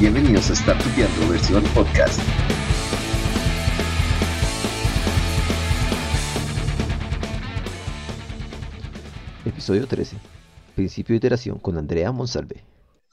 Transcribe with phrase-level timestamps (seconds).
[0.00, 2.20] Bienvenidos a Startupiando versión podcast.
[9.44, 10.16] Episodio 13.
[10.74, 12.62] Principio de iteración con Andrea Monsalve.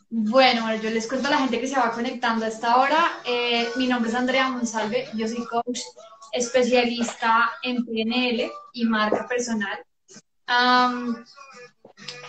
[0.09, 3.13] Bueno, yo les cuento a la gente que se va conectando a esta hora.
[3.25, 5.79] Eh, mi nombre es Andrea Monsalve, yo soy coach
[6.31, 9.79] especialista en PNL y marca personal.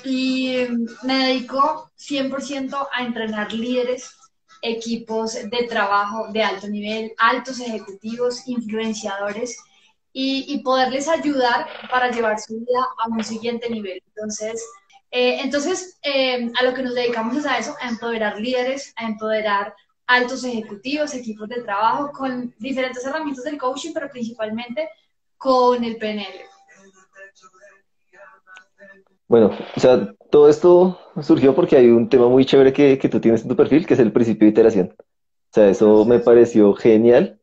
[0.05, 0.67] Y
[1.03, 4.11] me dedico 100% a entrenar líderes,
[4.63, 9.59] equipos de trabajo de alto nivel, altos ejecutivos, influenciadores
[10.13, 14.01] y, poderles ayudar para llevar su vida a un siguiente nivel.
[14.07, 14.65] Entonces,
[15.11, 19.07] eh, entonces eh, a lo que nos dedicamos es a eso, a empoderar líderes, a
[19.07, 19.75] empoderar
[20.07, 24.89] altos ejecutivos, equipos de trabajo, con diferentes herramientas del coaching, pero principalmente
[25.37, 26.54] con el PNL.
[29.29, 33.21] Bueno, o sea, todo esto surgió porque hay un tema muy chévere que, que tú
[33.21, 34.95] tienes en tu perfil, que es el principio de iteración.
[34.99, 37.41] O sea, eso me pareció genial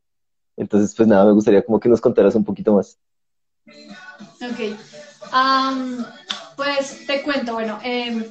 [0.56, 2.98] entonces, pues nada, me gustaría como que nos contaras un poquito más.
[3.66, 4.76] Ok.
[6.56, 8.24] pues te cuento, bueno, em,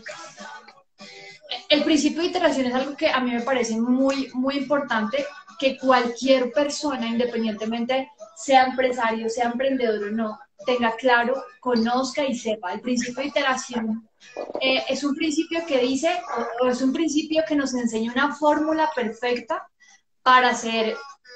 [1.69, 5.25] el principio de iteración es algo que a mí me parece muy, muy importante
[5.59, 12.73] que cualquier persona, independientemente sea empresario, sea emprendedor o no, tenga claro, conozca y sepa.
[12.73, 14.08] El principio de iteración
[14.59, 16.09] eh, es un principio que dice,
[16.62, 19.67] o es un principio que nos enseña una fórmula perfecta
[20.23, 20.95] para hacer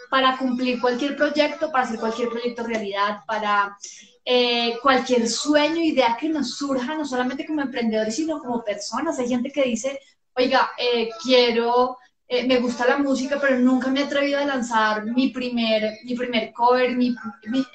[0.10, 3.78] para cumplir cualquier proyecto, para hacer cualquier proyecto realidad, para
[4.24, 9.20] eh, cualquier sueño, idea que nos surja, no solamente como emprendedores, sino como personas.
[9.20, 10.00] Hay gente que dice,
[10.36, 15.06] oiga, eh, quiero, eh, me gusta la música, pero nunca me he atrevido a lanzar
[15.06, 17.16] mi primer, mi primer cover, mi,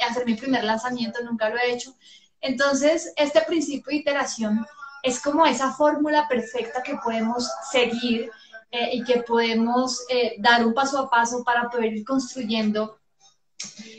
[0.08, 1.94] hacer mi primer lanzamiento, nunca lo he hecho.
[2.40, 4.66] Entonces, este principio de iteración
[5.04, 8.28] es como esa fórmula perfecta que podemos seguir
[8.72, 12.96] eh, y que podemos eh, dar un paso a paso para poder ir construyendo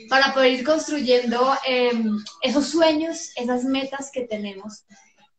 [0.09, 4.85] para poder ir construyendo em, esos sueños, esas metas que tenemos.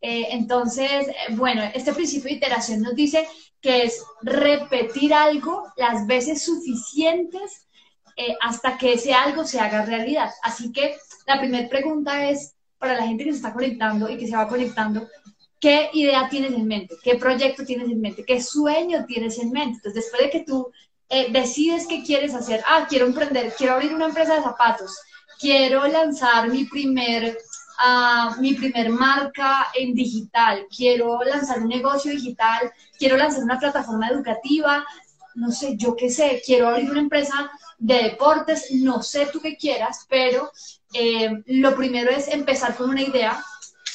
[0.00, 3.26] Entonces, bueno, este principio de iteración nos dice
[3.62, 7.66] que es repetir algo las veces suficientes
[8.42, 10.30] hasta que ese algo se haga realidad.
[10.42, 10.96] Así que
[11.26, 14.48] la primera pregunta es, para la gente que se está conectando y que se va
[14.48, 15.08] conectando,
[15.60, 19.76] qué idea tienes en mente, qué proyecto tienes en mente, qué sueño tienes en mente.
[19.76, 20.68] Entonces, después de que tú
[21.08, 24.98] eh, decides qué quieres hacer, ah, quiero emprender, quiero abrir una empresa de zapatos,
[25.38, 27.38] quiero lanzar mi primer,
[27.82, 34.08] uh, mi primer marca en digital, quiero lanzar un negocio digital, quiero lanzar una plataforma
[34.08, 34.84] educativa,
[35.34, 39.56] no sé, yo qué sé, quiero abrir una empresa de deportes, no sé tú qué
[39.56, 40.50] quieras, pero
[40.92, 43.42] eh, lo primero es empezar con una idea,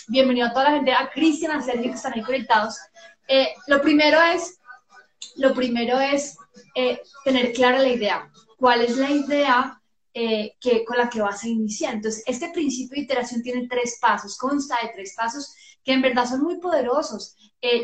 [0.08, 2.78] bienvenido a toda la gente, a Cristian, a Sergio que están ahí conectados.
[3.28, 4.60] Eh, lo primero es,
[5.36, 6.38] lo primero es
[6.76, 8.30] eh, tener clara la idea.
[8.58, 9.77] ¿Cuál es la idea
[10.20, 11.94] eh, que, con la que vas a iniciar?
[11.94, 16.26] Entonces, este principio de iteración tiene tres pasos, consta de tres pasos que en verdad
[16.26, 17.36] son muy poderosos.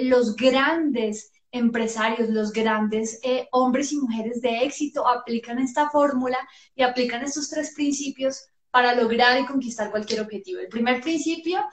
[0.02, 3.20] los grandes empresarios, los grandes
[3.52, 6.38] hombres y mujeres de éxito aplican esta fórmula
[6.76, 10.60] y aplican estos tres principios para lograr y conquistar cualquier objetivo.
[10.60, 11.64] El primer principio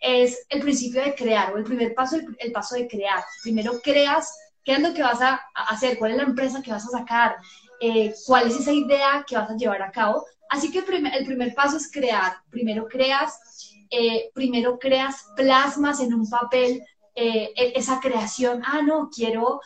[0.00, 3.22] es el principio de crear, o el primer paso, el, paso de crear.
[3.42, 6.86] Primero creas qué es lo que vas a, hacer, cuál es la empresa que vas
[6.86, 7.36] a sacar,
[7.80, 10.24] eh, cuál es esa idea que vas a llevar a cabo.
[10.48, 12.34] Así que el primer, paso es crear.
[12.50, 18.62] Primero creas, eh, primero creas plasmas en un papel eh, e, esa creación.
[18.64, 19.60] Ah, no, quiero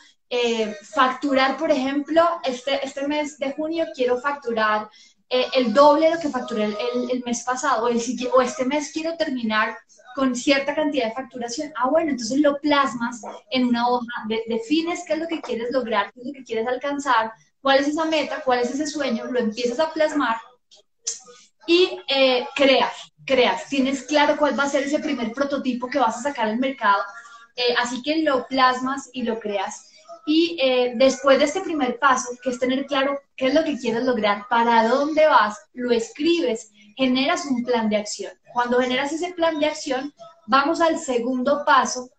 [0.83, 4.91] facturar, por ejemplo, este, este mes de junio quiero facturar
[5.29, 9.77] el doble de lo que facturé el, mes pasado, o, o este mes quiero terminar
[10.15, 11.73] con cierta cantidad de facturación.
[11.77, 13.21] Ah, bueno, entonces lo plasmas
[13.51, 14.07] en una hoja,
[14.47, 17.33] defines qué es lo que quieres lograr, qué es lo que quieres alcanzar,
[17.65, 20.37] cuál es esa meta, cuál es ese sueño, lo empiezas a plasmar
[21.67, 22.93] y eh, creas,
[23.25, 23.71] creas.
[23.71, 27.03] Tienes claro cuál va a ser ese primer prototipo que vas a sacar al mercado.
[27.57, 29.89] Eh, así que lo plasmas y lo creas.
[30.27, 33.79] Y eh, después de este primer paso, que es tener claro qué es lo que
[33.79, 38.33] quieres lograr, para dónde vas, lo escribes, generas un plan de acción.
[38.53, 40.13] Cuando generas ese plan de acción,
[40.47, 42.11] vamos al segundo paso.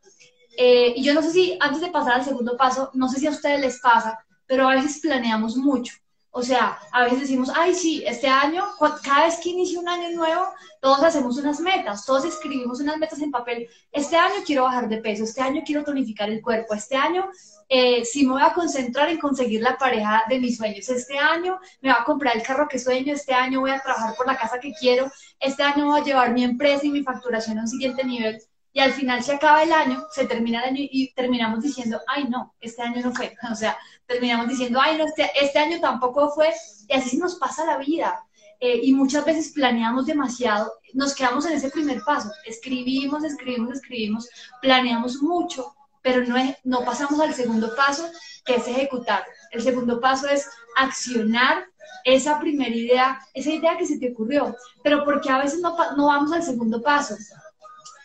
[0.57, 3.27] Eh, y yo no sé si, antes de pasar al segundo paso, no sé si
[3.27, 5.93] a ustedes les pasa, pero a veces planeamos mucho.
[6.37, 8.65] O sea, a veces decimos, ay, sí, este año,
[9.01, 10.43] cada vez que inicia un año nuevo,
[10.81, 13.69] todos hacemos unas metas, todos escribimos unas metas en papel.
[13.89, 17.29] Este año quiero bajar de peso, este año quiero tonificar el cuerpo, este año
[17.69, 20.89] eh, sí me voy a concentrar en conseguir la pareja de mis sueños.
[20.89, 24.13] Este año me voy a comprar el carro que sueño, este año voy a trabajar
[24.17, 25.09] por la casa que quiero,
[25.39, 28.41] este año voy a llevar mi empresa y mi facturación a un siguiente nivel.
[28.75, 32.25] Y al final se acaba el año, se termina el año y terminamos diciendo, ay
[32.25, 33.33] no, este año no fue.
[33.51, 36.49] O sea, terminamos diciendo, ay no, este, este año tampoco fue.
[36.89, 38.21] Y así nos pasa la vida.
[38.59, 44.29] Eh, y muchas veces planeamos demasiado, nos quedamos en ese primer paso, escribimos, escribimos, escribimos,
[44.61, 48.09] planeamos mucho, pero no, es, no pasamos al segundo paso,
[48.45, 49.23] que es ejecutar.
[49.51, 51.65] El segundo paso es accionar
[52.03, 56.07] esa primera idea, esa idea que se te ocurrió, pero porque a veces no, no
[56.07, 57.15] vamos al segundo paso,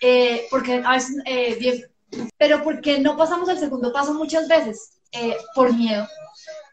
[0.01, 1.85] eh, porque a veces, eh, bien,
[2.37, 4.99] pero porque no pasamos al segundo paso muchas veces,
[5.55, 6.07] por miedo,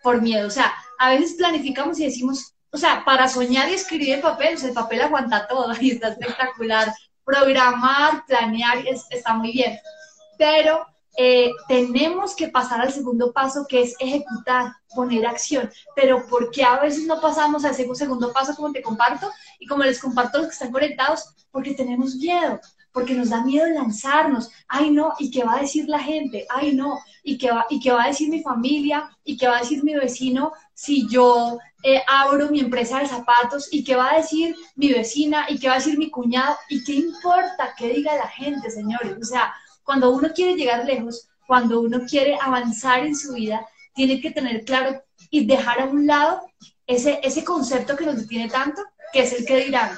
[0.04, 4.16] por miedo, o sea, a veces planificamos y decimos, o sea, para soñar y escribir
[4.16, 6.94] en papel, o sea, el papel aguanta todo y está espectacular.
[7.24, 9.78] Programar, planear, está muy bien.
[10.38, 10.86] Pero
[11.18, 15.70] eh, tenemos que pasar al segundo paso, que es ejecutar, poner acción.
[15.96, 19.30] Pero ¿por qué a veces no pasamos al segundo paso como te comparto?
[19.60, 22.62] Y como les comparto a los que están conectados, porque tenemos miedo,
[22.98, 24.50] porque nos da miedo lanzarnos.
[24.68, 26.48] Ay, no, ¿y qué va a decir la gente?
[26.50, 29.08] Ay, no, ¿y qué va, y qué va a decir mi familia?
[29.24, 33.72] ¿Y qué va a decir mi vecino si yo eh, abro mi empresa de zapatos
[33.72, 36.84] y qué va a decir mi vecina y qué va a decir mi cuñado y
[36.84, 39.16] qué importa qué diga la gente, señores.
[39.22, 39.54] O sea,
[39.84, 44.66] cuando uno quiere llegar lejos, cuando uno quiere avanzar en su vida, tiene que tener
[44.66, 46.42] claro y dejar a un lado
[46.88, 48.82] ese, ese concepto que nos detiene tanto,
[49.14, 49.92] que es el que dirán.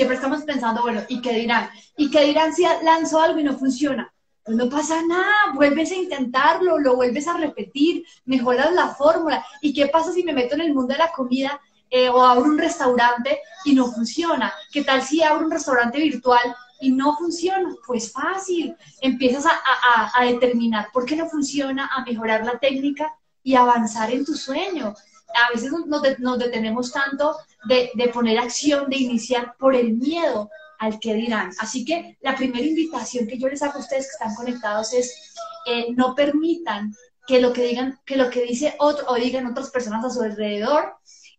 [0.00, 1.68] Siempre estamos pensando, bueno, ¿y qué dirán?
[1.94, 4.10] ¿Y qué dirán si lanzo algo y no funciona?
[4.42, 9.44] Pues no pasa nada, vuelves a intentarlo, lo vuelves a repetir, mejoras la fórmula.
[9.60, 11.60] ¿Y qué pasa si me meto en el mundo de la comida
[11.90, 14.50] eh, o abro un restaurante y no funciona?
[14.72, 17.68] ¿Qué tal si abro un restaurante virtual y no funciona?
[17.86, 24.10] Pues fácil, empiezas a, determinar por qué no funciona, a mejorar la técnica y avanzar
[24.10, 24.94] en tu sueño.
[25.34, 30.50] A veces nos, detenemos tanto de, de poner acción, de iniciar por el miedo,
[30.80, 31.52] al que dirán.
[31.58, 35.34] Así que la primera invitación que yo les hago a ustedes que están conectados es
[35.66, 36.94] eh, no permitan
[37.26, 40.22] que lo que digan, que lo que dice otro o digan otras personas a su
[40.22, 40.94] alrededor,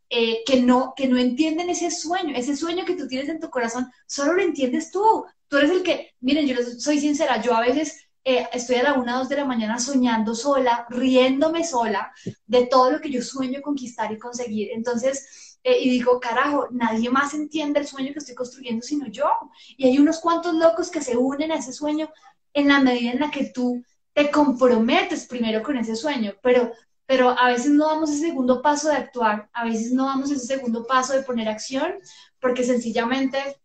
[0.10, 3.50] eh, que no, que no entienden ese sueño, ese sueño que tú tienes en tu
[3.50, 5.26] corazón, solo lo entiendes tú.
[5.48, 8.94] Tú eres el que, miren, yo soy sincera, yo a veces eh, estoy a la
[8.94, 12.14] una, dos de la mañana soñando sola, riéndome sola
[12.46, 14.70] de todo lo que yo sueño conquistar y conseguir.
[14.74, 19.30] Entonces, eh, y digo, carajo, nadie más entiende el sueño que estoy construyendo sino yo.
[19.78, 22.10] Y hay unos cuantos locos que se unen a ese sueño
[22.54, 23.84] en la medida en la que tú
[24.14, 26.72] te comprometes primero con ese sueño, pero,
[27.06, 30.46] pero a veces no damos ese segundo paso de actuar, a veces no damos ese
[30.46, 31.94] segundo paso de poner acción,
[32.40, 33.62] porque sencillamente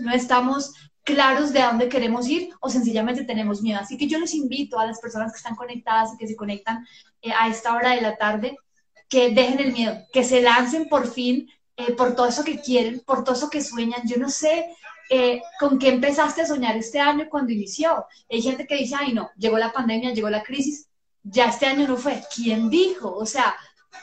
[0.00, 0.74] no estamos
[1.08, 3.80] claros de a dónde queremos ir o sencillamente tenemos miedo.
[3.80, 6.86] Así que yo les invito a las personas que están conectadas y que se conectan
[7.22, 8.58] eh, a esta hora de la tarde
[9.08, 13.00] que dejen el miedo, que se lancen por fin eh, por todo eso que quieren,
[13.06, 14.02] por todo eso que sueñan.
[14.06, 14.66] Yo no sé
[15.08, 18.04] eh, con qué empezaste a soñar este año cuando inició.
[18.30, 20.88] Hay gente que dice, ay no, llegó la pandemia, llegó la crisis,
[21.22, 22.22] ya este año no fue.
[22.34, 23.14] ¿Quién dijo?
[23.14, 23.56] O sea,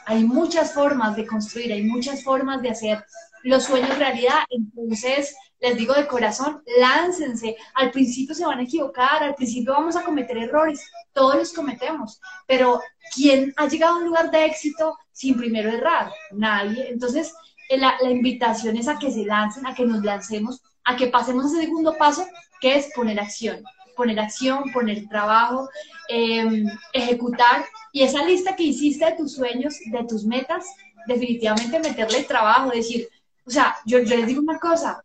[0.07, 3.05] hay muchas formas de construir, hay muchas formas de hacer
[3.43, 4.39] los sueños realidad.
[4.49, 7.55] Entonces, les digo de corazón, láncense.
[7.73, 12.19] Al principio se van a equivocar, al principio vamos a cometer errores, todos los cometemos,
[12.45, 12.81] pero
[13.13, 16.11] ¿quién ha llegado a un lugar de éxito sin primero errar?
[16.31, 16.89] Nadie.
[16.89, 17.33] Entonces,
[17.69, 21.45] eh, la, invitación es a que se lancen, a que nos lancemos, a que pasemos
[21.45, 22.25] ese segundo paso,
[22.59, 23.63] que es poner acción.
[23.95, 25.69] Poner acción, poner trabajo,
[26.09, 27.65] em, ejecutar.
[27.93, 30.65] Y esa lista que hiciste de tus sueños, de tus metas,
[31.07, 33.07] definitivamente meterle trabajo, decir,
[33.45, 35.04] o sea, yo, yo les digo una cosa,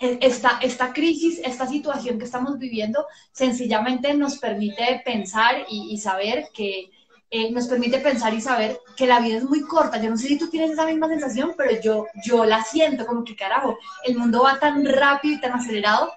[0.00, 6.90] esta, esta crisis, esta situación que estamos viviendo, sencillamente nos permite pensar y, saber que,
[7.30, 10.00] eh, nos permite pensar y saber que la vida es muy corta.
[10.00, 13.24] Yo no sé si tú tienes esa misma sensación, pero yo, yo la siento como
[13.24, 16.12] que carajo, el mundo va tan rápido y tan acelerado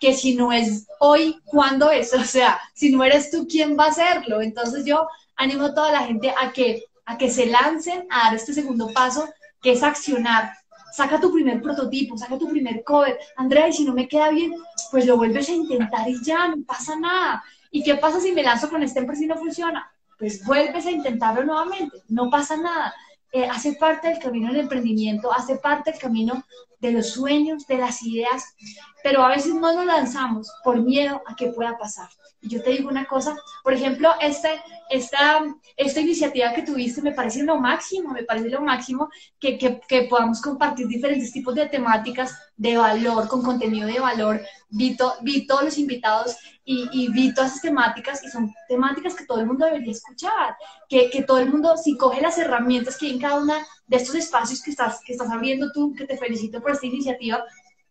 [0.00, 2.12] que si no es hoy, ¿cuándo es?
[2.14, 4.42] O sea, si no eres tú, ¿quién va a hacerlo?
[4.42, 8.34] Entonces yo animo a toda la gente a que, a que se lancen a dar
[8.34, 9.28] este segundo paso,
[9.62, 10.52] que es accionar,
[10.94, 13.18] saca tu primer prototipo, saca tu primer cover.
[13.36, 14.54] Andrea, y si no me queda bien,
[14.92, 17.42] pues lo vuelves a intentar y ya, no pasa nada.
[17.72, 19.90] ¿Y qué pasa si me lanzo con empresa y no funciona?
[20.16, 22.94] Pues vuelves a intentarlo nuevamente, no pasa nada.
[23.32, 26.44] Eh, hace parte del camino del emprendimiento, hace parte del camino
[26.84, 28.54] de los sueños, de las ideas,
[29.02, 32.08] pero a veces no nos lanzamos por miedo a que pueda pasar.
[32.42, 34.60] Y yo te digo una cosa, por ejemplo, este,
[34.90, 35.42] esta,
[35.78, 39.08] esta iniciativa que tuviste me parece lo máximo, me parece lo máximo
[39.40, 44.42] que, que, podamos compartir diferentes tipos de temáticas de valor, con contenido de valor.
[44.68, 46.36] Vi, vi todos los invitados
[46.66, 50.54] y, y, vi todas esas temáticas y son temáticas que todo el mundo debería escuchar,
[50.86, 53.96] que, que todo el mundo, si coge las herramientas que hay en cada una de
[53.96, 57.44] estos espacios que estás, que estás abriendo tú, que te felicito por esta iniciativa,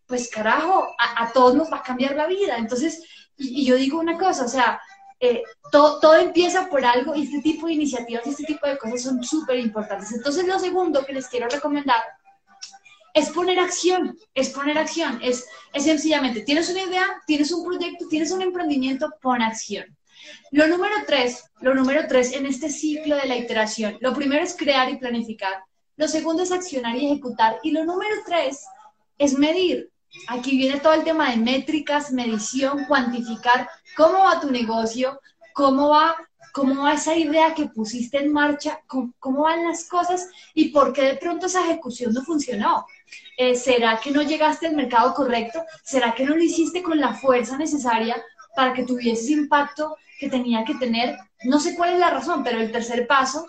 [0.06, 2.56] pues carajo, a, todos nos va a cambiar la vida.
[2.58, 3.02] Entonces,
[3.36, 4.80] Y, yo digo una cosa, o sea,
[5.18, 8.78] eh, todo, todo empieza por algo y este tipo de iniciativas y este tipo de
[8.78, 10.12] cosas son súper importantes.
[10.12, 12.02] Entonces, lo segundo que les quiero recomendar
[13.14, 18.06] es poner acción, es poner acción, es, es sencillamente, tienes una idea, tienes un proyecto,
[18.08, 19.96] tienes un emprendimiento, pon acción.
[20.50, 24.56] Lo número tres, lo número tres en este ciclo de la iteración, lo primero es
[24.56, 25.62] crear y planificar,
[25.96, 28.64] lo segundo es accionar y ejecutar, y lo número tres
[29.18, 29.90] es medir.
[30.28, 35.20] Aquí viene todo el tema de métricas, medición, cuantificar cómo va tu negocio,
[35.54, 36.16] cómo va,
[36.52, 41.02] cómo va esa idea que pusiste en marcha, cómo, van las cosas y por qué
[41.02, 42.86] de pronto esa ejecución no funcionó.
[43.36, 45.62] Eh, ¿Será que no llegaste al mercado correcto?
[45.82, 48.20] ¿Será que no lo hiciste con la fuerza necesaria
[48.54, 51.16] para que tuviese ese impacto que tenía que tener?
[51.44, 53.46] No sé cuál es la razón, pero el tercer paso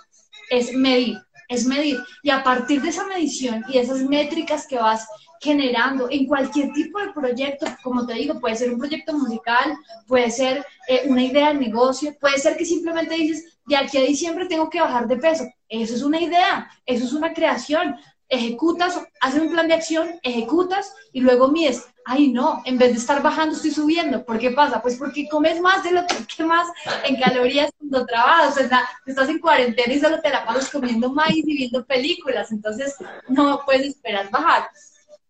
[0.50, 1.98] es medir, es medir.
[2.24, 5.08] Y a partir de esa medición y esas métricas que vas
[5.42, 10.32] generando en cualquier tipo de proyecto, como te digo, puede ser un proyecto musical, puede
[10.32, 14.48] ser eh, una idea de negocio, puede ser que simplemente dices, de aquí a diciembre
[14.48, 15.46] tengo que bajar de peso.
[15.68, 17.96] Eso es una idea, eso es una creación.
[18.28, 22.98] Ejecutas, haces un plan de acción, ejecutas y luego mides, ay no, en vez de
[22.98, 24.26] estar bajando estoy subiendo.
[24.26, 24.82] ¿Por qué pasa?
[24.82, 26.68] Pues porque comes más de lo que quemas
[27.04, 28.58] en calorías cuando trabajas.
[28.58, 32.52] O sea, estás en cuarentena y solo te la pasas comiendo maíz y viendo películas.
[32.52, 32.96] Entonces
[33.28, 34.70] no puedes esperar bajar.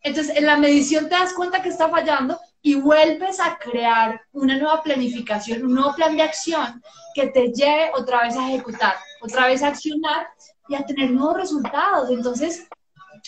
[0.01, 4.57] Entonces, en la medición te das cuenta que está fallando y vuelves a crear una
[4.57, 6.81] nueva planificación, un nuevo plan de acción
[7.15, 10.27] que te lleve otra vez a ejecutar, otra vez a accionar
[10.67, 12.11] y a tener nuevos resultados.
[12.11, 12.67] Entonces,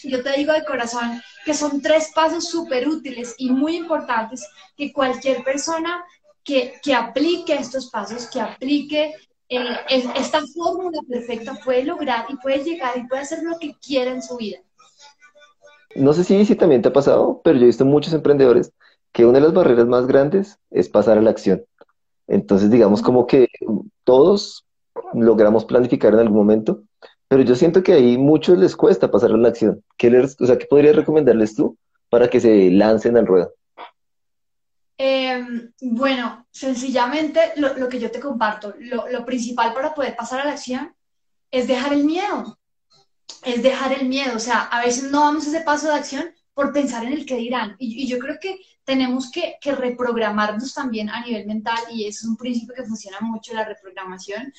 [0.04, 4.92] yo te digo de corazón que son tres pasos súper útiles y muy importantes que
[4.92, 6.04] cualquier persona
[6.44, 9.14] que, que aplique estos pasos, que aplique
[9.50, 14.12] eh, esta fórmula perfecta, puede lograr y puede llegar y puede hacer lo que quiera
[14.12, 14.60] en su vida.
[15.96, 18.72] No sé si, si también te ha pasado, pero yo he visto muchos emprendedores
[19.12, 21.66] que una de las barreras más grandes es pasar a la acción.
[22.28, 23.48] Entonces, digamos como que
[24.04, 24.66] todos
[25.14, 26.84] logramos planificar en algún momento,
[27.28, 29.84] pero yo siento que ahí muchos les cuesta pasar a la acción.
[29.98, 31.78] ¿Qué, les, o sea, ¿qué podrías recomendarles tú
[32.10, 33.54] para que se lancen al ruedo?
[34.98, 40.54] Em, bueno, sencillamente lo, que yo te comparto, lo, principal para poder pasar a la
[40.54, 40.94] acción
[41.52, 42.58] es dejar el miedo
[43.44, 44.36] es dejar el miedo.
[44.36, 47.26] O sea, a veces no vamos a ese paso de acción por pensar en el
[47.26, 47.76] que dirán.
[47.80, 52.38] Y, yo creo que tenemos que, reprogramarnos también a nivel mental, y eso es un
[52.38, 54.54] principio que funciona mucho, la reprogramación,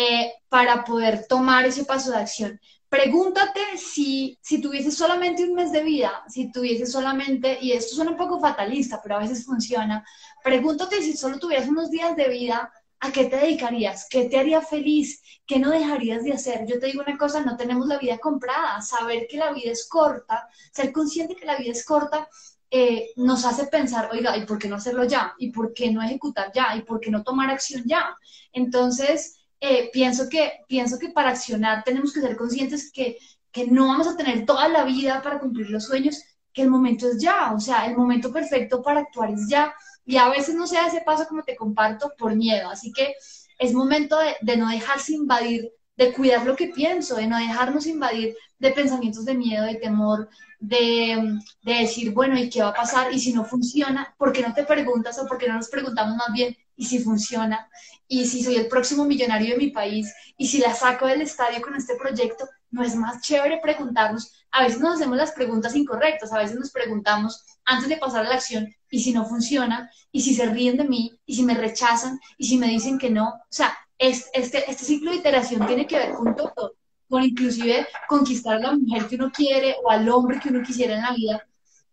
[0.00, 2.60] eh, para poder tomar ese paso de acción.
[2.88, 8.12] Pregúntate si, si tuvieses solamente un mes de vida, si tuvieses solamente, y esto suena
[8.12, 10.04] un poco fatalista, pero a veces funciona,
[10.44, 14.06] pregúntate si solo tuvieras unos días de vida, ¿a qué te dedicarías?
[14.08, 15.20] ¿Qué te haría feliz?
[15.44, 16.64] ¿Qué no dejarías de hacer?
[16.68, 18.80] Yo te digo una cosa, no tenemos la vida comprada.
[18.80, 22.28] Saber que la vida es corta, ser consciente que la vida es corta,
[22.70, 25.34] eh, nos hace pensar, oiga, ¿y por qué no hacerlo ya?
[25.38, 26.76] ¿Y por qué no ejecutar ya?
[26.76, 28.16] ¿Y por qué no tomar acción ya?
[28.52, 33.18] Entonces, eh, pienso, que, pienso que para accionar tenemos que ser conscientes que,
[33.50, 36.22] que no vamos a tener toda la vida para cumplir los sueños,
[36.52, 39.74] que el momento es ya, o sea, el momento perfecto para actuar es ya
[40.08, 42.70] y a veces no se da ese paso como te comparto por miedo.
[42.70, 43.14] Así que
[43.58, 48.34] es momento de, no dejarse invadir, de cuidar lo que pienso, de no dejarnos invadir
[48.58, 53.12] de pensamientos de miedo, de temor, de, de, decir, bueno, ¿y qué va a pasar?
[53.12, 56.16] Y si no funciona, ¿por qué no te preguntas o por qué no nos preguntamos
[56.16, 57.68] más bien, ¿y si funciona?
[58.06, 60.14] ¿Y si soy el próximo millonario de mi país?
[60.38, 62.48] ¿Y si la saco del estadio con este proyecto?
[62.70, 64.32] ¿No es más chévere preguntarnos?
[64.52, 68.28] A veces nos hacemos las preguntas incorrectas, a veces nos preguntamos antes de pasar a
[68.28, 71.54] la acción, y si no funciona, y si se ríen de mí, y si me
[71.54, 73.28] rechazan, y si me dicen que no.
[73.28, 76.74] O sea, este, este ciclo de iteración tiene que ver con todo,
[77.08, 80.94] con inclusive conquistar a la mujer que uno quiere o al hombre que uno quisiera
[80.94, 81.46] en la vida.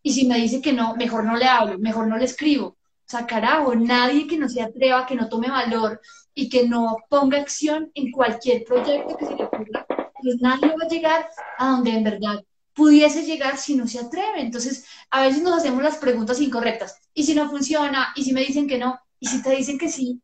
[0.03, 2.77] Y si me dice que no, mejor no le hablo, mejor no le escribo.
[3.07, 6.01] O sea, carajo, nadie que no se atreva, que no tome valor
[6.33, 9.85] y que no ponga acción en cualquier proyecto que se le ocurra,
[10.21, 12.43] pues nadie va a llegar a donde en verdad
[12.73, 14.41] pudiese llegar si no se atreve.
[14.41, 16.99] Entonces, a veces nos hacemos las preguntas incorrectas.
[17.13, 18.09] ¿Y si no funciona?
[18.15, 18.99] ¿Y si me dicen que no?
[19.19, 20.21] ¿Y si te dicen que sí?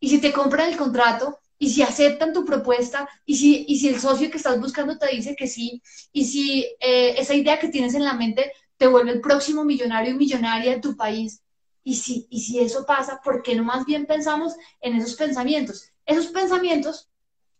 [0.00, 1.38] ¿Y si te compran el contrato?
[1.58, 3.08] ¿Y si aceptan tu propuesta?
[3.24, 5.80] ¿Y si, y si el socio que estás buscando te dice que sí?
[6.12, 10.12] ¿Y si eh, esa idea que tienes en la mente te vuelve el próximo millonario
[10.12, 11.43] y millonaria de tu país?
[11.84, 15.90] Y si, y si eso pasa, ¿por qué no más bien pensamos en esos pensamientos?
[16.06, 17.08] Esos pensamientos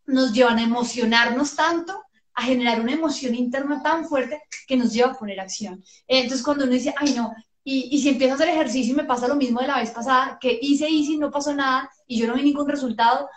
[0.07, 2.03] nos llevan a emocionarnos tanto
[2.35, 5.85] a generar una emoción interna tan fuerte que nos lleva a poner acción.
[6.09, 7.33] Entonces, cuando uno dice, ay, no,
[7.67, 10.39] y, si empiezo a hacer ejercicio y me pasa lo mismo de la vez pasada,
[10.39, 13.29] que hice, hice y no pasó nada y yo no vi ningún resultado,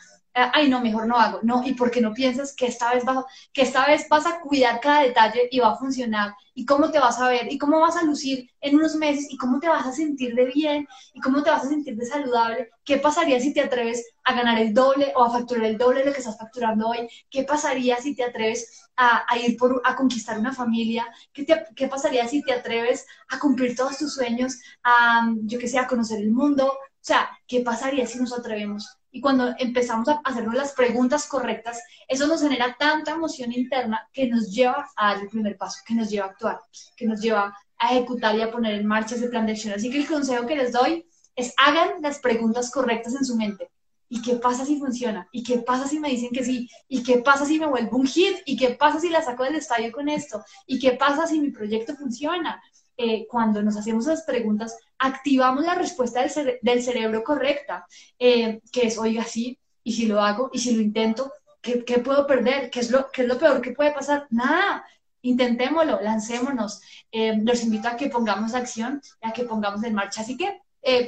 [0.54, 1.40] ay, no, mejor no hago.
[1.44, 4.40] No, ¿y por qué no piensas que esta vez vas, que esta vez vas a
[4.40, 6.36] cuidar cada detalle y va a funcionar?
[6.54, 7.52] ¿Y cómo te vas a ver?
[7.52, 9.28] ¿Y cómo vas a lucir en unos meses?
[9.30, 10.88] ¿Y cómo te vas a sentir de bien?
[11.14, 12.70] ¿Y cómo te vas a sentir de saludable?
[12.84, 16.06] ¿Qué pasaría si te atreves a ganar el doble o a facturar el doble de
[16.08, 17.08] lo que estás facturando hoy?
[17.30, 21.08] ¿Qué pasaría si te atreves a, ir por, a conquistar una familia?
[21.34, 24.60] ¿Qué, ¿Qué pasaría si te atreves a cumplir todos tus sueños?
[24.84, 26.78] A, yo que sé, a conocer el mundo,
[27.08, 28.97] o sea, ¿qué pasaría si nos atrevemos?
[29.12, 34.28] Y cuando empezamos a hacernos las preguntas correctas, eso nos genera tanta emoción interna que
[34.28, 36.60] nos lleva a dar el primer paso, que nos lleva a actuar,
[36.96, 39.74] que nos lleva a ejecutar y a poner en marcha ese plan de acción.
[39.74, 43.70] Así que el consejo que les doy es hagan las preguntas correctas en su mente.
[44.10, 45.28] ¿Y qué pasa si funciona?
[45.32, 46.70] ¿Y qué pasa si me dicen que sí?
[46.88, 48.38] ¿Y qué pasa si me vuelvo un hit?
[48.46, 50.44] ¿Y qué pasa si la saco del estadio con esto?
[50.66, 52.62] ¿Y qué pasa si mi proyecto funciona?
[53.00, 56.26] Eh, cuando nos hacemos esas preguntas, activamos la respuesta
[56.62, 57.86] del, cerebro correcta,
[58.18, 62.26] eh, que es, oiga, sí, y si lo hago, y si lo intento, ¿qué, puedo
[62.26, 62.72] perder?
[62.72, 64.26] ¿Qué es, lo, ¿Qué es lo peor que puede pasar?
[64.32, 64.84] Nada,
[65.22, 66.82] intentémoslo, lancémonos.
[67.12, 70.22] Eh, los invito a que pongamos acción, a que pongamos en marcha.
[70.22, 70.62] Así que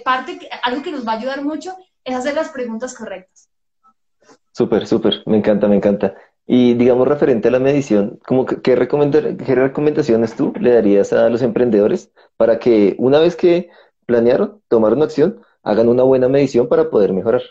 [0.03, 3.49] parte, algo que nos va a ayudar mucho es hacer las preguntas correctas.
[4.51, 6.13] Súper, súper, me encanta, me encanta.
[6.51, 11.29] Y digamos, referente a la medición, ¿cómo que, qué, ¿qué recomendaciones tú le darías a
[11.29, 13.69] los emprendedores para que una vez que
[14.07, 17.43] planearon, tomaron acción, hagan una buena medición para poder mejorar?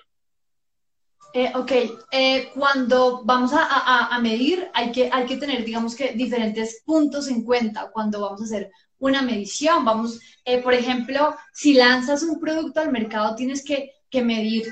[1.32, 1.72] Eh, ok,
[2.10, 7.44] eh, cuando vamos a, medir hay que, hay que tener, digamos que, diferentes puntos en
[7.44, 9.84] cuenta cuando vamos a hacer una medición.
[9.84, 13.92] Vamos, eh, por ejemplo, si lanzas un producto al mercado, tienes que,
[14.24, 14.66] medir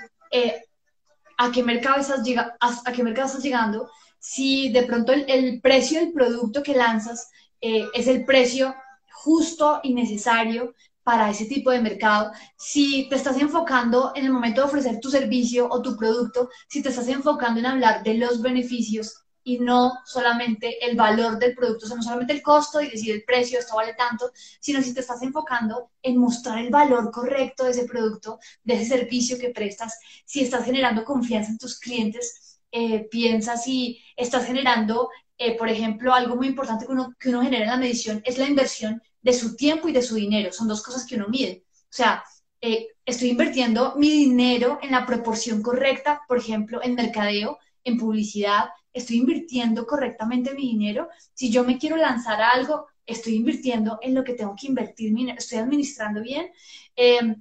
[1.38, 2.22] a, qué mercado estás
[2.58, 3.88] a qué mercado estás llegando,
[4.18, 7.30] si de pronto el, precio del producto que lanzas
[7.60, 8.74] eh, es el precio
[9.12, 14.60] justo y necesario para ese tipo de mercado, si te estás enfocando en el momento
[14.60, 18.42] de ofrecer tu servicio o tu producto, si te estás enfocando en hablar de los
[18.42, 22.90] beneficios y no solamente el valor del producto, o sea, no solamente el costo y
[22.90, 27.12] decir el precio, esto vale tanto, sino si te estás enfocando en mostrar el valor
[27.12, 31.78] correcto de ese producto, de ese servicio que prestas, si estás generando confianza en tus
[31.78, 35.08] clientes, eh, piensa si estás generando,
[35.38, 38.36] eh, por ejemplo, algo muy importante que uno, que uno genera en la medición es
[38.36, 40.52] la inversión de su tiempo y de su dinero.
[40.52, 41.64] Son dos cosas que uno mide.
[41.84, 42.22] O sea,
[42.60, 48.66] eh, estoy invirtiendo mi dinero en la proporción correcta, por ejemplo, en mercadeo, en publicidad,
[48.92, 51.08] estoy invirtiendo correctamente mi dinero.
[51.32, 55.14] Si yo me quiero lanzar a algo, estoy invirtiendo en lo que tengo que invertir,
[55.38, 56.50] estoy administrando bien.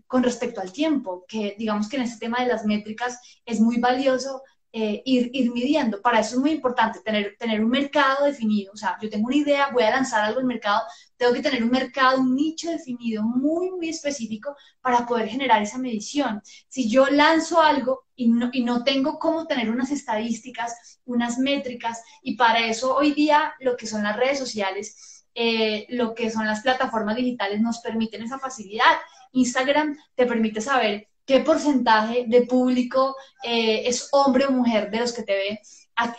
[0.07, 3.77] con respecto al tiempo, que digamos que en este tema de las métricas es muy
[3.79, 4.41] valioso
[4.77, 6.01] eh, ir, midiendo.
[6.01, 8.73] Para eso es muy importante tener, tener un mercado definido.
[8.73, 10.81] O sea, yo tengo una idea, voy a lanzar algo en el mercado,
[11.15, 15.77] tengo que tener un mercado, un nicho definido muy, muy específico para poder generar esa
[15.77, 16.41] medición.
[16.67, 22.03] Si yo lanzo algo y no, y no tengo cómo tener unas estadísticas, unas métricas,
[22.21, 26.45] y para eso hoy día lo que son las redes sociales, eh, lo que son
[26.45, 28.99] las plataformas digitales nos permiten esa facilidad.
[29.31, 35.13] Instagram te permite saber qué porcentaje de público eh, es hombre o mujer de los
[35.13, 35.59] que te ven,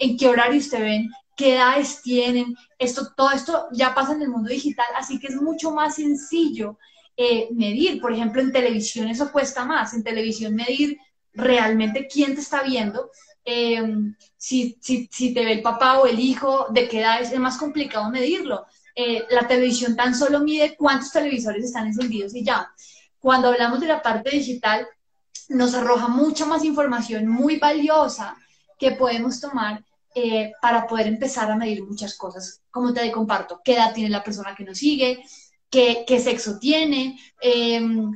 [0.01, 2.57] en qué horarios te ven, qué edades tienen.
[2.79, 6.79] Esto, todo esto ya pasa en el mundo digital, así que es mucho más sencillo
[7.16, 8.01] eh, medir.
[8.01, 9.95] Por ejemplo, en televisión eso cuesta más.
[9.95, 10.99] En televisión medir
[11.33, 13.11] realmente quién te está viendo.
[13.45, 17.38] Em, si, si, si, te ve el papá o el hijo, de qué edad es,
[17.38, 18.66] más complicado medirlo.
[18.95, 22.69] Eh, la televisión tan solo mide cuántos televisores están encendidos y ya.
[23.21, 24.87] Cuando hablamos de la parte digital,
[25.48, 28.37] nos arroja mucha más información muy valiosa
[28.78, 32.62] que podemos tomar eh, para poder empezar a medir muchas cosas.
[32.70, 35.22] Como te comparto, qué edad tiene la persona que nos sigue,
[35.70, 38.12] qué, qué sexo tiene, em,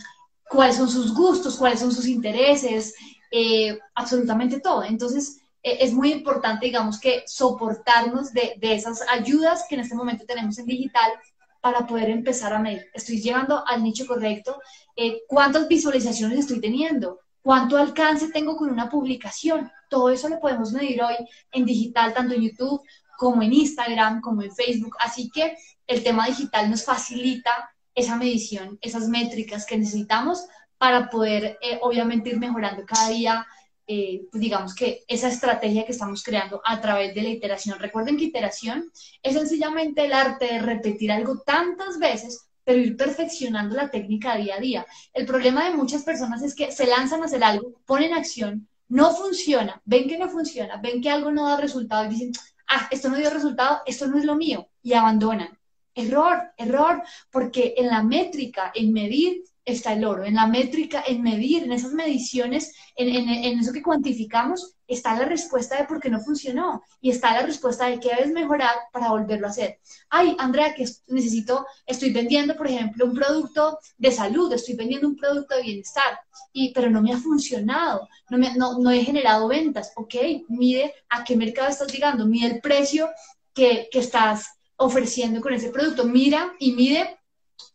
[0.48, 2.94] cuáles son sus gustos, cuáles son sus intereses,
[3.30, 4.82] eh, absolutamente todo.
[4.82, 10.24] Entonces, es muy importante, digamos, que soportarnos de, de esas ayudas que en este momento
[10.24, 11.12] tenemos en digital
[11.60, 12.86] para poder empezar a medir.
[12.94, 14.60] Estoy llegando al nicho correcto,
[14.96, 19.70] eh, cuántas visualizaciones estoy teniendo, cuánto alcance tengo con una publicación.
[19.88, 21.16] Todo eso lo podemos medir hoy
[21.52, 22.82] en digital, tanto en YouTube
[23.18, 24.96] como en Instagram, como en Facebook.
[24.98, 27.50] Así que el tema digital nos facilita
[27.94, 30.46] esa medición, esas métricas que necesitamos
[30.78, 33.46] para poder, eh, obviamente, ir mejorando cada día
[33.92, 37.76] eh, pues digamos que esa estrategia que estamos creando a través de la iteración.
[37.80, 38.88] Recuerden que iteración
[39.20, 44.54] es sencillamente el arte de repetir algo tantas veces, pero ir perfeccionando la técnica día
[44.54, 44.86] a día.
[45.12, 49.12] El problema de muchas personas es que se lanzan a hacer algo, ponen acción, no
[49.12, 52.30] funciona, ven que no funciona, ven que algo no da resultado y dicen,
[52.68, 55.58] ah, esto no dio resultado, esto no es lo mío, y abandonan.
[55.96, 61.22] Error, error, porque en la métrica, en medir, está el oro, en la métrica, en
[61.22, 66.20] medir, en esas mediciones, en, eso que cuantificamos, está la respuesta de por qué no
[66.20, 69.78] funcionó y está la respuesta de qué debes mejorar para volverlo a hacer.
[70.08, 75.16] Ay, Andrea, que necesito, estoy vendiendo, por ejemplo, un producto de salud, estoy vendiendo un
[75.16, 76.18] producto de bienestar,
[76.52, 79.92] y, pero no me ha funcionado, no, me, no, he generado ventas.
[79.96, 80.14] Ok,
[80.48, 83.10] mide a qué mercado estás llegando, mide el precio
[83.54, 87.19] que, que estás ofreciendo con ese producto, mira y mide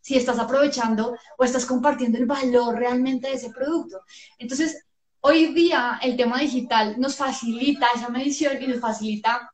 [0.05, 4.01] si estás aprovechando o estás compartiendo el valor realmente de ese producto.
[4.37, 4.85] Entonces,
[5.21, 9.49] hoy día el tema digital nos facilita esa medición y nos facilita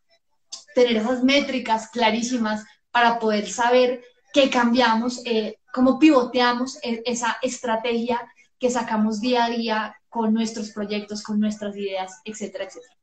[0.75, 4.01] tener esas métricas clarísimas para poder saber
[4.33, 8.19] qué cambiamos, eh, cómo pivoteamos e, esa estrategia
[8.59, 12.93] que sacamos día a día con nuestros proyectos, con nuestras ideas, etcétera, etcétera.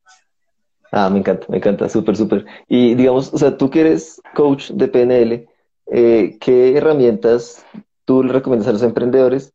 [0.91, 2.45] Ah, me encanta, me encanta, súper, súper.
[2.67, 5.49] Y digamos, o sea, tú que eres coach de PNL,
[5.91, 7.65] eh, ¿qué herramientas
[8.05, 9.53] tú le recomiendas a los emprendedores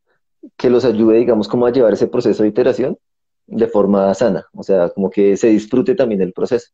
[0.56, 2.98] que los ayude, digamos, como a llevar ese proceso de iteración
[3.46, 4.46] de forma sana?
[4.54, 6.68] O sea, como que se disfrute también el proceso.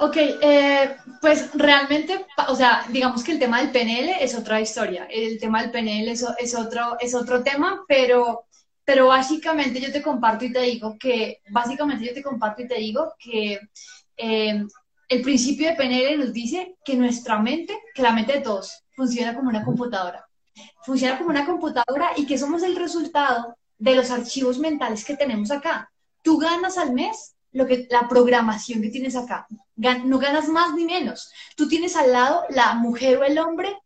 [0.00, 5.06] Ok, eh, pues realmente, o sea, digamos que el tema del PNL es otra historia.
[5.08, 8.44] El tema del PNL es, otro, es otro tema, pero,
[8.84, 12.74] pero básicamente yo te comparto y te digo que, básicamente yo te comparto y te
[12.74, 13.60] digo que
[14.16, 14.64] eh,
[15.08, 19.34] el principio de PNL nos dice que nuestra mente, que la mente de todos, funciona
[19.34, 20.26] como una computadora.
[20.84, 25.50] Funciona como una computadora y que somos el resultado de los archivos mentales que tenemos
[25.50, 25.90] acá.
[26.22, 29.46] Tú ganas al mes lo que la programación que tienes acá.
[29.76, 31.30] no ganas más ni menos.
[31.56, 33.76] Tú tienes al lado la mujer o el hombre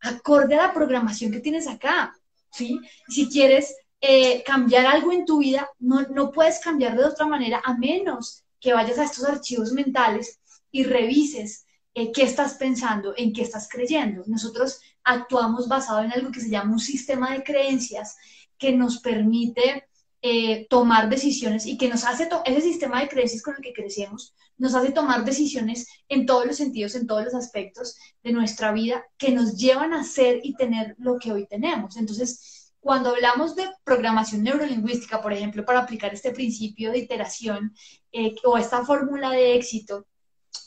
[0.00, 2.12] acorde a la programación que tienes acá.
[2.50, 2.80] ¿sí?
[3.08, 7.60] Si quieres eh, cambiar algo en tu vida, no, no puedes cambiar de otra manera
[7.64, 10.39] a menos que vayas a estos archivos mentales
[10.70, 14.22] y revises eh, qué estás pensando, en qué estás creyendo.
[14.26, 18.16] Nosotros actuamos basado en algo que se llama un sistema de creencias
[18.58, 19.88] que nos permite
[20.22, 24.34] eh, tomar decisiones y que nos hace, ese sistema de creencias con el que crecemos,
[24.58, 29.02] nos hace tomar decisiones en todos los sentidos, en todos los aspectos de nuestra vida
[29.16, 31.96] que nos llevan a ser y tener lo que hoy tenemos.
[31.96, 37.74] Entonces, cuando hablamos de programación neurolingüística, por ejemplo, para aplicar este principio de iteración
[38.12, 40.06] eh, o esta fórmula de éxito,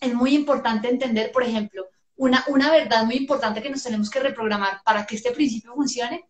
[0.01, 4.19] es muy importante entender, por ejemplo, una, una verdad muy importante que nos tenemos que
[4.19, 6.25] reprogramar para que este principio funcione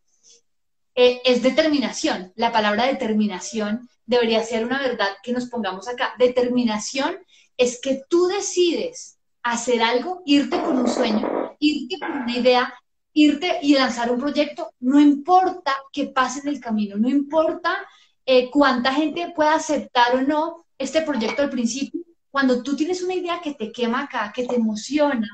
[0.96, 2.32] eh, es determinación.
[2.36, 6.14] La palabra determinación debería ser una verdad que nos pongamos acá.
[6.18, 7.18] Determinación
[7.58, 12.74] es que tú decides hacer algo, irte con un sueño, irte con una idea,
[13.14, 17.78] irte y lanzar un proyecto, no importa qué pase en el camino, no importa
[18.26, 22.02] eh, cuánta gente pueda aceptar o no este proyecto al principio,
[22.34, 25.30] cuando tú tienes una idea que te quema acá, que te emociona,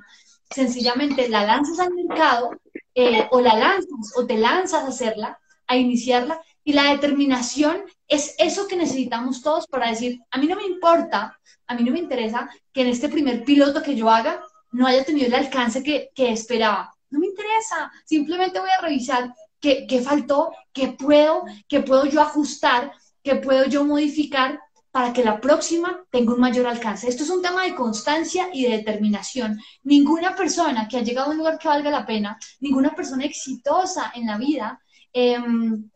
[0.49, 2.49] sencillamente la lanzas al mercado
[2.93, 6.41] eh, o la lanzas o te lanzas a hacerla, a iniciarla.
[6.61, 11.39] Y la determinación es eso que necesitamos todos para decir, a mí no me importa,
[11.67, 15.05] a mí no me interesa que en este primer piloto que yo haga no haya
[15.05, 16.93] tenido el alcance que, esperaba.
[17.09, 22.19] No me interesa, simplemente voy a revisar qué, qué faltó, qué puedo, qué puedo yo
[22.19, 22.91] ajustar,
[23.23, 24.59] qué puedo yo modificar
[24.91, 27.07] para que la próxima tenga un mayor alcance.
[27.07, 29.59] Esto es un tema de constancia y de determinación.
[29.83, 34.11] Ninguna persona que ha llegado a un lugar que valga la pena, ninguna persona exitosa
[34.15, 34.81] en la vida
[35.13, 35.89] em,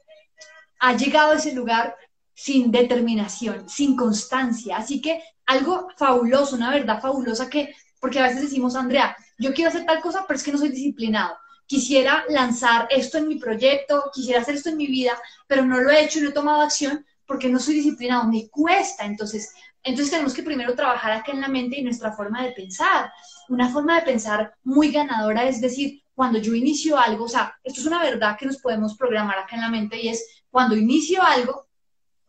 [0.79, 1.95] ha llegado a ese lugar
[2.33, 4.77] sin determinación, sin constancia.
[4.77, 9.69] Así que algo fabuloso, una verdad fabulosa que, porque a veces decimos, Andrea, yo quiero
[9.69, 11.35] hacer tal cosa, pero es que no soy disciplinado.
[11.65, 15.89] Quisiera lanzar esto en mi proyecto, quisiera hacer esto en mi vida, pero no lo
[15.89, 19.05] he hecho y no he tomado acción porque no soy disciplinado, me cuesta.
[19.05, 23.11] Entonces, entonces tenemos que primero trabajar acá en la mente y nuestra forma de pensar.
[23.49, 27.81] Una forma de pensar muy ganadora es decir, cuando yo inicio algo, o sea, esto
[27.81, 31.23] es una verdad que nos podemos programar acá en la mente y es cuando inicio
[31.23, 31.67] algo,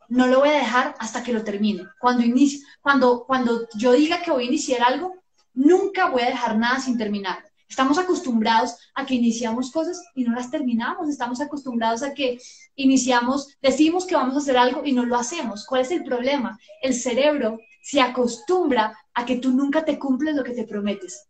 [0.09, 1.87] no lo voy a dejar hasta que lo termine.
[1.99, 5.15] Cuando, inicio, cuando, cuando yo diga que voy a iniciar algo,
[5.53, 7.45] nunca voy a dejar nada sin terminar.
[7.75, 11.09] Estamos acostumbrados a que iniciamos cosas y no las terminamos.
[11.09, 12.39] Estamos acostumbrados a que
[12.77, 15.67] iniciamos, decimos que vamos a hacer algo y no lo hacemos.
[15.67, 16.57] ¿Cuál es el problema?
[16.81, 21.27] El cerebro se acostumbra a que tú nunca te cumples lo que te prometes.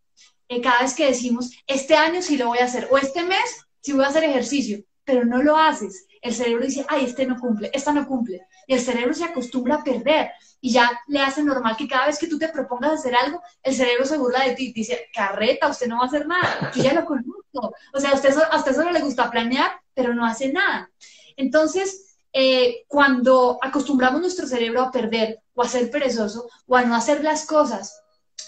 [0.50, 3.64] Eh, cada vez que decimos, este año sí lo voy a hacer o este mes
[3.80, 6.04] sí voy a hacer ejercicio, pero no lo haces.
[6.24, 8.46] El cerebro dice, ay, este no cumple, esta no cumple.
[8.66, 12.18] Y el cerebro se acostumbra a perder y ya le hace normal que cada vez
[12.18, 15.86] que tú te propongas hacer algo, el cerebro se burla de ti, dice, carreta, usted
[15.86, 17.74] no va a hacer nada, yo ya lo conozco.
[17.92, 20.90] O sea, a usted, a usted solo le gusta planear, pero no hace nada.
[21.36, 26.94] Entonces, eh, cuando acostumbramos nuestro cerebro a perder o a ser perezoso o a no
[26.94, 28.02] hacer las cosas,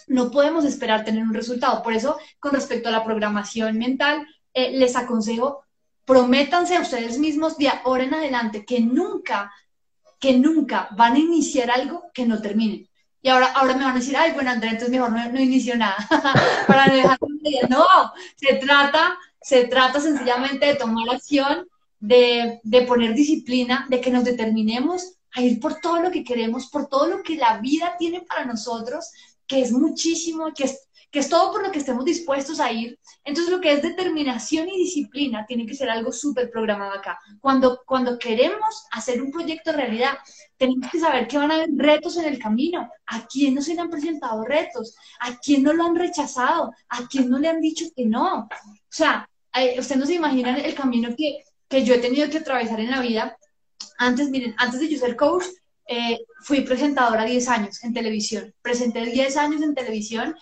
[0.06, 1.82] no podemos esperar tener un resultado.
[1.82, 5.65] Por eso, con respecto a la programación mental, eh, les aconsejo
[6.06, 9.52] prométanse a ustedes mismos de ahora en adelante que nunca,
[10.18, 12.88] que nunca van a iniciar algo que no terminen.
[13.20, 15.76] Y ahora, ahora me van a decir, ay, bueno, Andrea, entonces mejor no, no inicio
[15.76, 15.96] nada
[16.68, 17.84] para no dejar de No,
[18.36, 21.66] se trata, se trata sencillamente de tomar acción,
[21.98, 26.68] de, de poner disciplina, de que nos determinemos a ir por todo lo que queremos,
[26.68, 29.10] por todo lo que la vida tiene para nosotros,
[29.46, 32.98] que es muchísimo, que es que es todo por lo que estemos dispuestos a ir.
[33.24, 37.18] Entonces, lo que es determinación y disciplina tiene que ser algo súper programado acá.
[37.40, 40.18] Cuando, cuando queremos hacer un proyecto realidad,
[40.56, 42.90] tenemos que saber que van a haber retos en el camino.
[43.06, 44.94] ¿A quién no se le han presentado retos?
[45.20, 46.72] ¿A quién no lo han rechazado?
[46.88, 48.40] ¿A quién no le han dicho que no?
[48.40, 48.48] O
[48.88, 52.80] sea, eh, ustedes no se imaginan el camino que, que yo he tenido que atravesar
[52.80, 53.36] en la vida.
[53.98, 55.44] Antes, miren, antes de yo ser coach,
[55.88, 58.52] eh, fui presentadora 10 años en televisión.
[58.60, 60.34] Presenté 10 años en televisión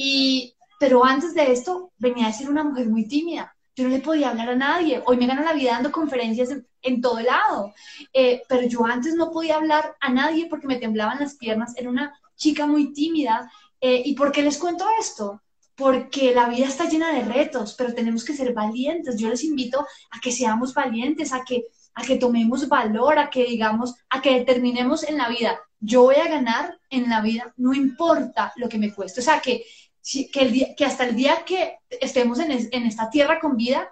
[0.00, 3.56] y, pero antes de esto venía a ser una mujer muy tímida.
[3.74, 5.02] Yo no le podía hablar a nadie.
[5.04, 6.50] Hoy me gano la vida dando conferencias
[6.82, 7.74] en, todo lado.
[8.12, 11.76] Eh, pero yo antes no podía hablar a nadie porque me temblaban las piernas.
[11.76, 13.50] Era una chica muy tímida.
[13.80, 15.42] Eh, ¿Y por qué les cuento esto?
[15.74, 19.18] Porque la vida está llena de retos, pero tenemos que ser valientes.
[19.18, 23.44] Yo les invito a que seamos valientes, a que, a que tomemos valor, a que
[23.46, 27.72] digamos, a que determinemos en la vida, yo voy a ganar en la vida, no
[27.72, 29.20] importa lo que me cueste.
[29.20, 29.64] O sea, que
[30.02, 33.90] que, el día, que hasta el día que estemos en, en esta tierra con vida,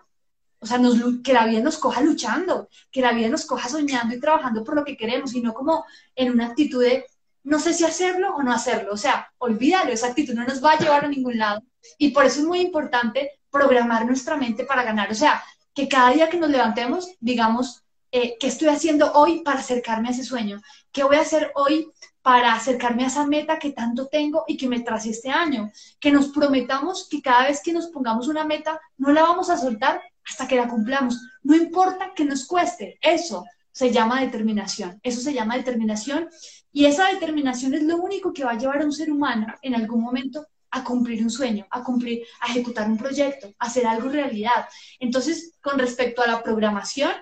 [0.59, 0.81] o sea,
[1.23, 4.75] que la vida nos coja luchando, que la vida nos coja soñando y trabajando por
[4.75, 7.07] lo que queremos, y no como en una actitud de
[7.47, 8.93] no sé si hacerlo o no hacerlo.
[8.93, 11.63] O sea, olvídalo, esa actitud no nos va a llevar a ningún lado.
[11.97, 15.13] Y por eso es muy importante programar nuestra mente para ganar.
[15.13, 15.43] O sea,
[15.73, 17.85] que cada día que nos levantemos, digamos,
[18.17, 20.63] eh, ¿qué estoy haciendo hoy para acercarme a ese sueño?
[20.91, 21.91] ¿Qué voy a hacer hoy
[22.23, 25.71] para acercarme a esa meta que tanto tengo y que me trace este año.
[26.01, 29.57] Que nos prometamos que cada vez que nos pongamos una meta, no la vamos a
[29.57, 31.21] soltar hasta que la cumplamos.
[31.45, 34.99] No importa que nos cueste, eso se llama determinación.
[35.05, 36.29] Eso se llama determinación
[36.73, 39.77] y esa determinación es lo único que va a llevar a un ser humano en
[39.77, 44.09] algún momento a cumplir un sueño, a cumplir, a ejecutar un proyecto, a hacer algo
[44.09, 44.67] realidad.
[44.99, 47.13] Entonces, con respecto a la programación,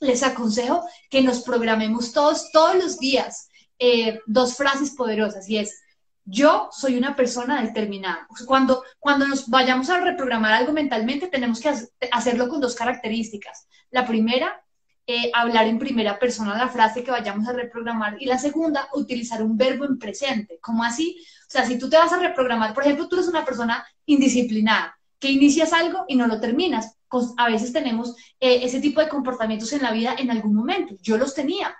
[0.00, 3.48] les aconsejo que nos programemos todos, todos los días,
[3.78, 5.80] eh, dos frases poderosas y es,
[6.30, 8.28] yo soy una persona determinada.
[8.46, 11.72] Cuando, cuando nos vayamos a reprogramar algo mentalmente, tenemos que
[12.12, 13.66] hacerlo con dos características.
[13.90, 14.62] La primera,
[15.06, 18.20] eh, hablar en primera persona la frase que vayamos a reprogramar.
[18.20, 20.58] Y la segunda, utilizar un verbo en presente.
[20.60, 21.16] ¿Cómo así?
[21.48, 24.98] O sea, si tú te vas a reprogramar, por ejemplo, tú eres una persona indisciplinada,
[25.18, 26.97] que inicias algo y no lo terminas.
[27.36, 30.94] A veces tenemos eh, ese tipo de comportamientos en la vida en algún momento.
[31.02, 31.76] Yo los tenía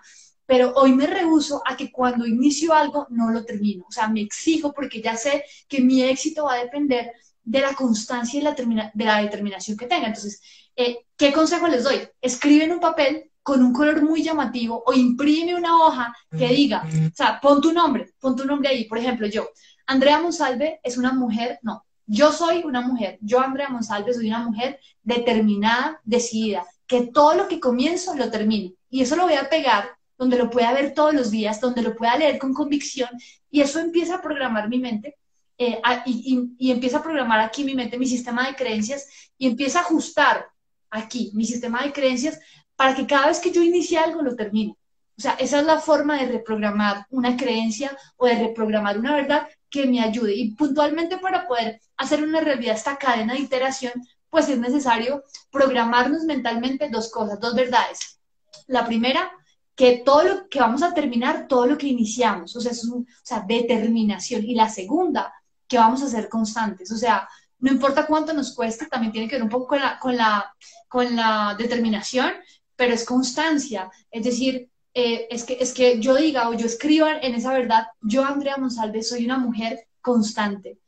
[0.49, 3.85] pero hoy me rehuso a que cuando inicio algo no lo termino.
[3.87, 7.13] O sea, me exijo porque ya sé que mi éxito va a depender
[7.45, 10.07] de la constancia y la, de la determinación que tenga.
[10.07, 10.41] Entonces,
[10.75, 12.01] eh, ¿qué consejo les doy?
[12.23, 16.83] Escribe en un papel con un color muy llamativo o imprime una hoja que diga,
[16.87, 18.85] o sea, pon tu nombre, pon tu nombre ahí.
[18.85, 19.51] Por ejemplo, yo,
[19.87, 24.43] Andrea Monsalve es una mujer, no, yo soy una mujer, yo Andrea Monsalve soy una
[24.43, 28.73] mujer determinada, decidida, que todo lo que comienzo lo termino.
[28.89, 31.95] Y eso lo voy a pegar donde lo pueda ver todos los días, donde lo
[31.95, 33.11] pueda leer con convicción,
[33.51, 35.17] y eso empieza a programar mi mente,
[35.59, 39.81] eh, y, y, empieza a programar aquí mi mente, mi sistema de creencias, y empieza
[39.81, 40.47] a ajustar
[40.91, 42.41] aquí mi sistema de creencias
[42.75, 44.77] para que cada vez que yo inicie algo lo termine.
[45.19, 49.49] O sea, esa es la forma de reprogramar una creencia o de reprogramar una verdad
[49.71, 50.35] que me ayude.
[50.35, 53.93] Y puntualmente para poder hacer una realidad esta cadena de iteración,
[54.31, 58.21] pues es necesario programarnos mentalmente dos cosas, dos verdades.
[58.67, 59.31] La primera,
[59.75, 62.89] que todo lo que vamos a terminar, todo lo que iniciamos, o sea, es
[63.23, 64.45] sea, determinación.
[64.45, 65.33] Y la segunda,
[65.67, 67.29] que vamos a ser constantes, o sea,
[67.61, 70.55] no importa cuánto nos cueste, también tiene que ver un poco con la, con la,
[70.89, 72.33] con la determinación,
[72.77, 73.91] pero es constancia.
[74.11, 77.87] Es decir, eh, es, que, es que yo diga o yo escriba en esa verdad,
[78.01, 80.79] yo, Andrea Monsalve, soy una mujer constante,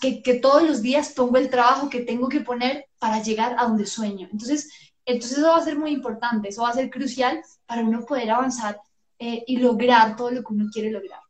[0.00, 3.64] que, que todos los días pongo el trabajo que tengo que poner para llegar a
[3.64, 4.28] donde sueño.
[4.30, 4.70] Entonces,
[5.04, 8.30] entonces eso va a ser muy importante, eso va a ser crucial para uno poder
[8.30, 8.80] avanzar
[9.18, 11.20] eh, y lograr todo lo que uno quiere lograr.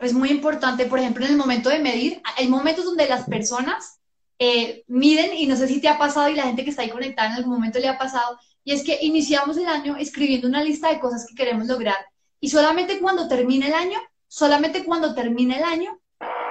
[0.00, 3.98] Es muy importante, por ejemplo, en el momento de medir, hay momentos donde las personas
[4.38, 6.90] eh, miden, y no sé si te ha pasado y la gente que está ahí
[6.90, 10.64] conectada en algún momento le ha pasado, y es que iniciamos el año escribiendo una
[10.64, 11.96] lista de cosas que queremos lograr,
[12.40, 15.98] y solamente cuando termine el año, solamente cuando termine el año,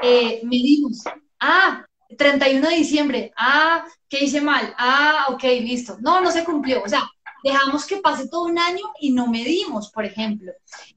[0.01, 1.03] eh, medimos,
[1.39, 1.85] ah,
[2.17, 4.73] 31 de diciembre, ah, ¿qué hice mal?
[4.77, 5.97] Ah, ok, listo.
[6.01, 6.83] No, no se cumplió.
[6.83, 7.09] O sea,
[7.43, 10.51] dejamos que pase todo un año y no medimos, por ejemplo.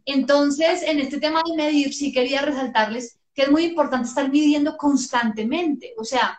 [0.05, 4.77] Entonces, en este tema de medir, sí quería resaltarles que es muy importante estar midiendo
[4.77, 5.95] constantemente.
[5.99, 6.39] O sea,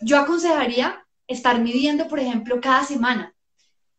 [0.00, 3.34] yo aconsejaría estar midiendo, por ejemplo, cada semana.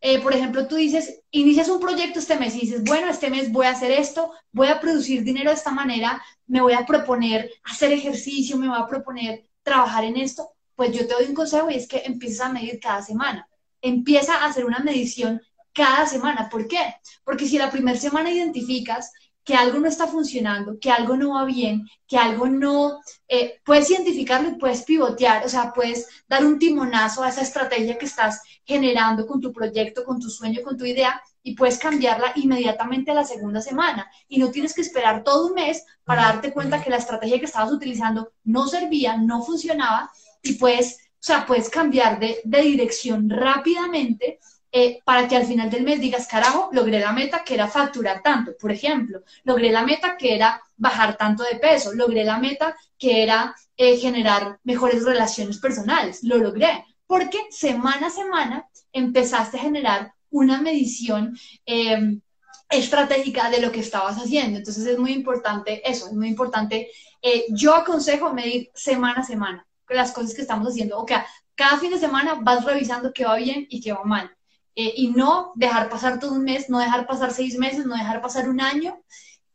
[0.02, 3.52] Eh, por ejemplo, tú dices, inicias un proyecto este mes y dices, bueno, este mes
[3.52, 7.52] voy a hacer esto, voy a producir dinero de esta manera, me voy a proponer
[7.66, 11.70] hacer ejercicio, me voy a proponer trabajar en esto, pues yo te doy un consejo
[11.70, 13.48] y es que empieces a medir cada semana.
[13.82, 15.42] Empieza a hacer una medición
[15.74, 16.50] cada semana.
[16.50, 16.96] ¿Por qué?
[17.24, 19.12] Porque si la primera semana identificas
[19.50, 23.90] que algo no está funcionando, que algo no va bien, que algo no, eh, puedes
[23.90, 28.44] identificarlo y puedes pivotear, o sea, puedes dar un timonazo a esa estrategia que estás
[28.64, 33.16] generando con tu proyecto, con tu sueño, con tu idea y puedes cambiarla inmediatamente a
[33.16, 34.08] la segunda semana.
[34.28, 37.46] Y no tienes que esperar todo un mes para darte cuenta que la estrategia que
[37.46, 40.12] estabas utilizando no servía, no funcionaba
[40.44, 44.38] y puedes, o sea, puedes cambiar de, de dirección rápidamente
[44.72, 48.22] eh, para que al final del mes digas, carajo, logré la meta que era facturar
[48.22, 52.76] tanto, por ejemplo, logré la meta que era bajar tanto de peso, logré la meta
[52.98, 59.62] que era eh, generar mejores relaciones personales, lo logré, porque semana a semana empezaste a
[59.62, 62.22] generar una medición em,
[62.70, 64.60] estratégica de lo que estabas haciendo.
[64.60, 66.90] Entonces es muy importante eso, es muy importante.
[67.22, 71.00] Eh, yo aconsejo medir semana a semana las cosas que estamos haciendo.
[71.00, 74.32] O sea, cada fin de semana vas revisando qué va bien y qué va mal.
[74.82, 78.22] Eh, y no dejar pasar todo un mes, no dejar pasar seis meses, no dejar
[78.22, 78.98] pasar un año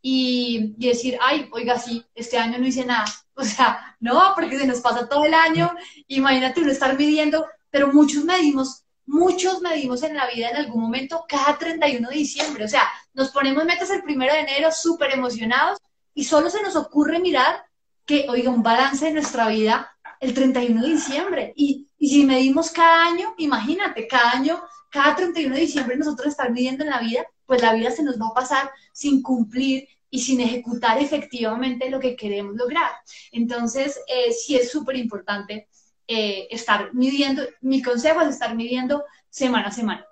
[0.02, 3.06] y, decir, ay, oiga, sí, este año no hice nada.
[3.34, 5.74] O sea, no, porque se nos pasa todo el año,
[6.08, 11.24] imagínate uno estar midiendo, pero muchos medimos, muchos medimos en la vida en algún momento
[11.26, 12.64] cada 31 de diciembre.
[12.66, 15.78] O sea, nos ponemos metas el primero de enero súper emocionados
[16.12, 17.64] y solo se nos ocurre mirar
[18.04, 21.52] que, oiga, un balance de nuestra vida el 31 de diciembre.
[21.56, 24.62] Y, y si medimos cada año, imagínate, cada año
[24.94, 28.16] cada 31 de diciembre nosotros estar midiendo en la vida, pues la vida se nos
[28.16, 32.92] va a pasar sin cumplir y sin ejecutar efectivamente lo que queremos lograr.
[33.32, 35.66] Entonces, eh, sí es súper importante
[36.06, 40.06] eh, estar midiendo, mi consejo es estar midiendo semana a semana.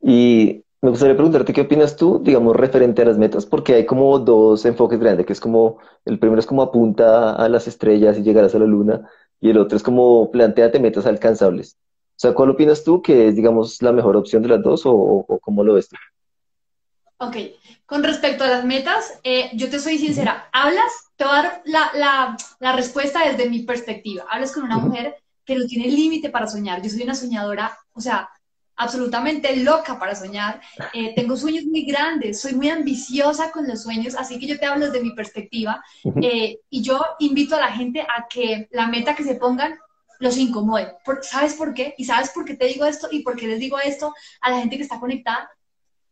[0.00, 4.20] Y me gustaría preguntarte qué opinas tú, digamos, referente a las metas, porque hay como
[4.20, 8.22] dos enfoques grandes, que es como, el primero es como apunta a las estrellas y
[8.22, 9.10] llegarás a la luna,
[9.40, 11.76] y el otro es como planteate metas alcanzables.
[12.16, 15.26] O sea, ¿cuál opinas tú que es, digamos, la mejor opción de las dos o,
[15.40, 15.96] cómo lo ves tú?
[17.18, 17.36] Ok,
[17.86, 21.62] con respecto a las metas, eh, yo te soy sincera, hablas, te voy a dar
[21.64, 24.24] la, la, respuesta desde mi perspectiva.
[24.30, 26.82] Hablas con una mujer que no tiene límite para soñar.
[26.82, 28.28] Yo soy una soñadora, o sea,
[28.76, 30.60] absolutamente loca para soñar.
[30.92, 34.66] Eh, tengo sueños muy grandes, soy muy ambiciosa con los sueños, así que yo te
[34.66, 35.82] hablo desde mi perspectiva.
[36.20, 39.78] Eh, y yo invito a la gente a que la meta que se pongan
[40.24, 40.96] los incomode.
[41.20, 41.94] ¿Sabes por qué?
[41.98, 43.08] ¿Y sabes por qué te digo esto?
[43.10, 45.50] ¿Y por qué les digo esto a la gente que está conectada?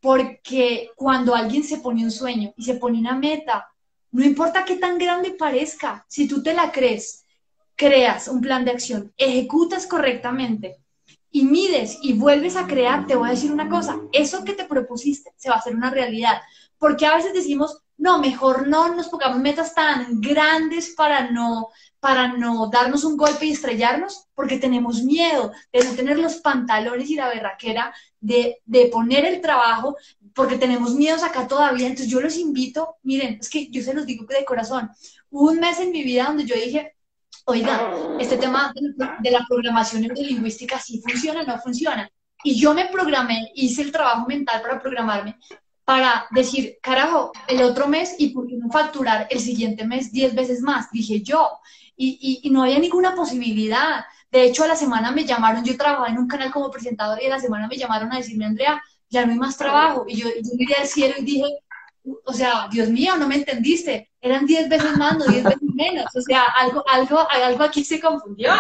[0.01, 3.67] Porque cuando alguien se pone un sueño y se pone una meta,
[4.11, 7.25] no importa qué tan grande parezca, si tú te la crees,
[7.75, 10.77] creas un plan de acción, ejecutas correctamente
[11.31, 14.67] y mides y vuelves a crear, te voy a decir una cosa, eso que te
[14.67, 16.43] propusiste se va a hacer una realidad.
[16.77, 21.69] Porque a veces decimos, no, mejor no nos pongamos metas tan grandes para no,
[22.03, 27.09] para no darnos un golpe y estrellarnos, porque tenemos miedo de no tener los pantalones
[27.09, 29.97] y la berraquera de, de poner el trabajo,
[30.35, 31.87] porque tenemos miedos acá todavía.
[31.87, 34.91] Entonces yo los invito, miren, es que yo se los digo de corazón,
[35.31, 36.97] hubo un mes en mi vida donde yo dije,
[37.45, 38.75] oiga, este tema
[39.21, 42.11] de la programación neurolingüística sí funciona, no funciona.
[42.43, 45.39] Y yo me programé, hice el trabajo mental para programarme
[45.85, 50.35] para decir, carajo, el otro mes y por qué no facturar el siguiente mes 10
[50.35, 51.59] veces más, dije yo.
[51.97, 54.05] Y, y, no había ninguna posibilidad.
[54.31, 57.27] De hecho, a la semana me llamaron, yo trabajaba en un canal como presentador y
[57.27, 60.05] a la semana me llamaron a decirme, Andrea, ya no hay más trabajo.
[60.09, 61.59] Y yo, yo miré al cielo y dije,
[62.25, 64.11] o sea, Dios mío, no me entendiste.
[64.21, 66.07] Eran 10 veces más, no 10 veces menos.
[66.17, 68.53] O sea, algo, algo, algo aquí se confundió.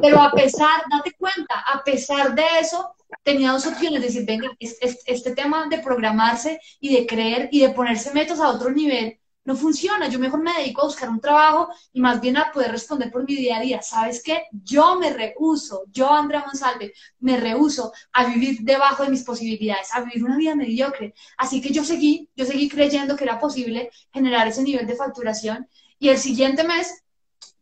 [0.00, 5.30] Pero a pesar, date cuenta, a pesar de eso, tenía dos opciones, decir, venga, este,
[5.32, 10.08] tema de programarse y de creer y de ponerse metas a otro nivel no funciona.
[10.08, 13.24] Yo mejor me dedico a buscar un trabajo y más bien a poder responder por
[13.26, 13.80] mi día a día.
[13.80, 14.44] ¿Sabes qué?
[14.52, 20.02] Yo me rehuso, yo, Andrea Monsalve, me rehuso a vivir debajo de mis posibilidades, a
[20.02, 21.14] vivir una vida mediocre.
[21.38, 25.68] Así que yo seguí, yo seguí creyendo que era posible generar ese nivel de facturación.
[25.98, 27.04] Y el siguiente mes,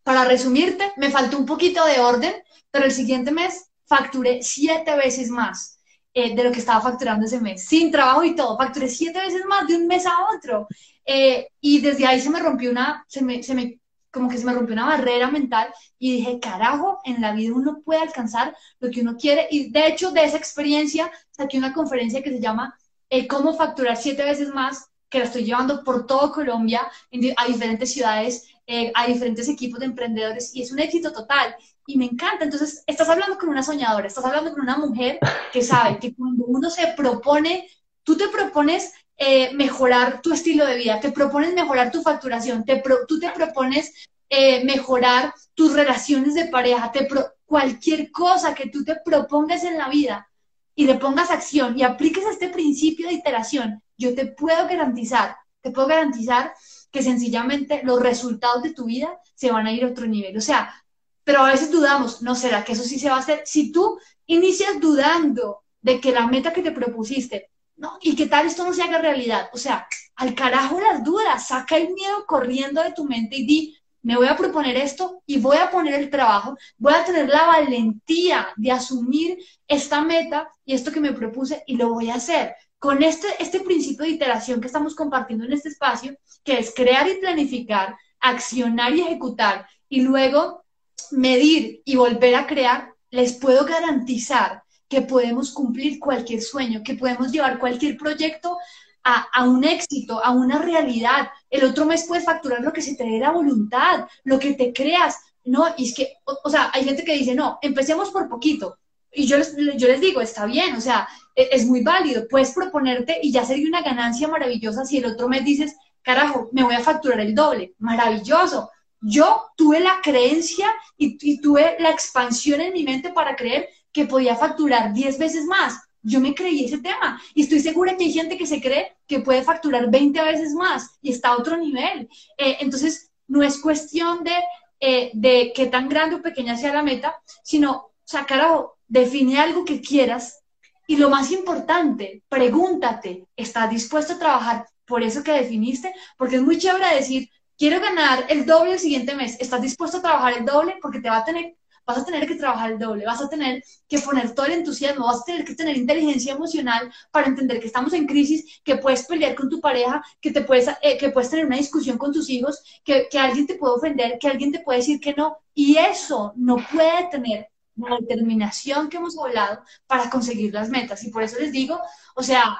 [0.03, 2.35] para resumirte, me faltó un poquito de orden,
[2.71, 5.79] pero el siguiente mes facturé siete veces más
[6.15, 9.45] eh, de lo que estaba facturando ese mes, sin trabajo y todo, facturé siete veces
[9.47, 10.69] más de un mes a otro.
[11.07, 13.81] Eh, y desde ahí se me rompió una, se me, se me,
[14.11, 17.81] como que se me rompió una barrera mental y dije, carajo, en la vida uno
[17.85, 19.49] puede alcanzar lo que uno quiere.
[19.51, 22.79] Y de hecho, de esa experiencia saqué una conferencia que se llama
[23.11, 26.91] eh, Cómo facturar siete veces más, que la estoy llevando por todo Colombia,
[27.37, 31.55] a diferentes ciudades eh, a diferentes equipos de emprendedores y es un éxito total
[31.87, 32.45] y me encanta.
[32.45, 35.19] Entonces, estás hablando con una soñadora, estás hablando con una mujer
[35.53, 37.69] que sabe que cuando uno se propone,
[38.05, 42.83] tú te propones eh, mejorar tu estilo de vida, te propones mejorar tu facturación, te
[43.07, 43.93] tú te propones
[44.29, 47.07] eh, mejorar tus relaciones de pareja, te
[47.45, 50.29] cualquier cosa que tú te propongas en la vida
[50.75, 55.71] y le pongas acción y apliques este principio de iteración, yo te puedo garantizar, te
[55.71, 56.53] puedo garantizar
[56.91, 60.37] que sencillamente los resultados de tu vida se van a ir a otro nivel.
[60.37, 60.75] O sea,
[61.23, 63.43] pero a veces dudamos, ¿no será que eso sí se va a hacer?
[63.45, 67.99] Si tú inicias dudando de que la meta que te propusiste, ¿no?
[68.03, 71.77] Y que tal esto no se haga realidad, o sea, al carajo las dudas, saca
[71.77, 75.57] el miedo corriendo de tu mente y di, me voy a proponer esto y voy
[75.57, 80.93] a poner el trabajo, voy a tener la valentía de asumir esta meta y esto
[80.93, 82.55] que me propuse y lo voy a hacer.
[82.79, 86.15] Con este, este principio de iteración que estamos compartiendo en este espacio,
[86.45, 90.65] que es crear y planificar, accionar y ejecutar, y luego
[91.11, 97.33] medir y volver a crear, les puedo garantizar que podemos cumplir cualquier sueño, que podemos
[97.33, 98.59] llevar cualquier proyecto
[99.03, 101.29] a, un éxito, a una realidad.
[101.51, 104.73] El otro mes puedes facturar lo que se te dé la voluntad, lo que te
[104.73, 105.19] creas.
[105.45, 108.79] No, y es que, o, sea, hay gente que dice, no, empecemos por poquito.
[109.13, 112.27] Y yo les, yo les digo, está bien, o sea, es, es muy válido.
[112.29, 116.63] Puedes proponerte y ya sería una ganancia maravillosa si el otro mes dices, carajo, me
[116.63, 117.75] voy a facturar el doble.
[117.79, 118.71] Maravilloso.
[119.07, 120.67] Yo tuve la creencia
[120.97, 125.81] y, tuve la expansión en mi mente para creer que podía facturar 10 veces más.
[126.03, 129.21] Yo me creí ese tema y estoy segura que hay gente que se cree que
[129.21, 132.11] puede facturar 20 veces más y está a otro nivel.
[132.37, 134.37] Eh, entonces, no es cuestión de,
[134.81, 139.65] eh, de qué tan grande o pequeña sea la meta, sino sacar a define algo
[139.65, 140.45] que quieras
[140.87, 145.95] y lo más importante, pregúntate, ¿estás dispuesto a trabajar por eso que definiste?
[146.19, 150.03] Porque es muy chévere decir, quiero ganar el doble el siguiente mes, ¿estás dispuesto a
[150.03, 150.77] trabajar el doble?
[150.83, 151.57] Porque te va a tener,
[151.87, 155.07] vas a tener que trabajar el doble, vas a tener que poner todo el entusiasmo,
[155.07, 159.05] vas a tener que tener inteligencia emocional para entender que estamos en crisis, que puedes
[159.05, 162.29] pelear con tu pareja, que, te puedes, eh, que puedes tener una discusión con tus
[162.31, 165.77] hijos, que, que alguien te puede ofender, que alguien te puede decir que no, y
[165.77, 171.03] eso no puede tener la determinación que hemos hablado para conseguir las metas.
[171.05, 171.81] Y por eso les digo,
[172.15, 172.57] o sea,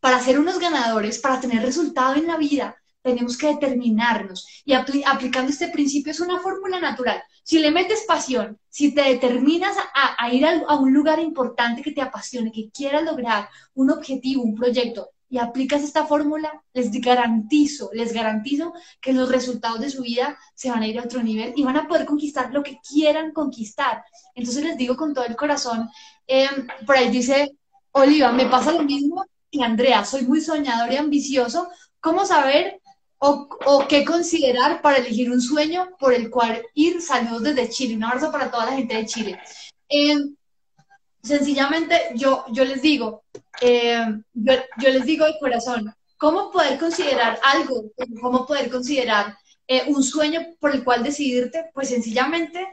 [0.00, 4.46] para ser unos ganadores, para tener resultado en la vida, tenemos que determinarnos.
[4.64, 7.22] Y aplicando este principio es una fórmula natural.
[7.42, 12.02] Si le metes pasión, si te determinas a, ir a, un lugar importante que te
[12.02, 18.12] apasione, que quieras lograr un objetivo, un proyecto, y aplicas esta fórmula, les garantizo, les
[18.12, 21.62] garantizo que los resultados de su vida se van a ir a otro nivel y
[21.62, 24.02] van a poder conquistar lo que quieran conquistar.
[24.34, 25.88] Entonces les digo con todo el corazón,
[26.26, 27.52] em, por ahí dice
[27.92, 31.68] Oliva, me pasa lo mismo que Andrea, soy muy soñador y ambicioso.
[32.00, 32.79] ¿Cómo saber
[33.20, 37.00] o, qué considerar para elegir un sueño por el cual ir.
[37.02, 37.96] Saludos desde Chile.
[37.96, 39.38] Un abrazo para toda la gente de Chile.
[39.88, 40.16] Eh,
[41.22, 43.24] sencillamente, yo, yo les digo,
[43.60, 47.92] eh, yo, les digo de corazón, ¿cómo poder considerar algo?
[48.20, 51.70] ¿Cómo poder considerar eh, un sueño por el cual decidirte?
[51.74, 52.66] Pues sencillamente,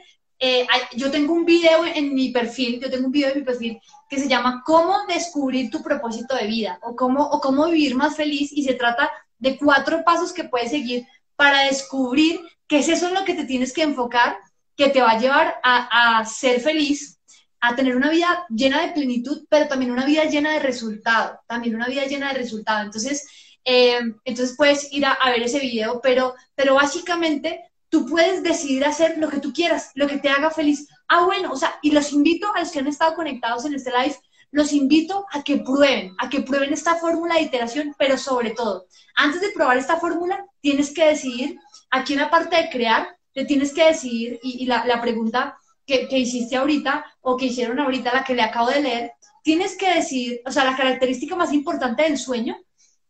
[0.96, 4.20] yo tengo un video en mi perfil, yo tengo un video en mi perfil que
[4.20, 6.80] se llama ¿Cómo descubrir tu propósito de vida?
[6.84, 9.10] o cómo, o cómo vivir más feliz y se trata
[9.40, 13.46] de cuatro pasos que puedes seguir para descubrir qué es eso en lo que te
[13.46, 14.38] tienes que enfocar,
[14.76, 17.20] que te va a llevar a, ser feliz,
[17.60, 21.76] a tener una vida llena de plenitud, pero también una vida llena de resultado, también
[21.76, 22.84] una vida llena de resultado.
[22.84, 23.28] Entonces,
[23.64, 29.18] eh, entonces puedes ir a, ver ese video, pero, pero básicamente tú puedes decidir hacer
[29.18, 30.88] lo que tú quieras, lo que te haga feliz.
[31.08, 33.92] Ah, bueno, o sea, y los invito a los que han estado conectados en este
[33.92, 34.16] live
[34.52, 38.88] los invito a que prueben, a que prueben esta fórmula de iteración, pero sobre todo,
[39.16, 43.46] antes de probar esta fórmula, tienes que decidir, aquí en la parte de crear, te
[43.46, 48.36] tienes que decidir, y, la, pregunta que, hiciste ahorita, o que hicieron ahorita, la que
[48.36, 49.12] le acabo de leer,
[49.44, 52.58] tienes que decidir, o sea, la característica más importante del sueño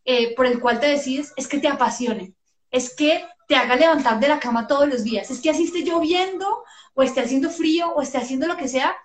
[0.06, 2.34] eh, por el cual te decides es que te apasione,
[2.72, 5.84] es que te haga levantar de la cama todos los días, es que así esté
[5.84, 6.64] lloviendo,
[6.94, 8.96] o esté haciendo frío, o esté haciendo lo que sea,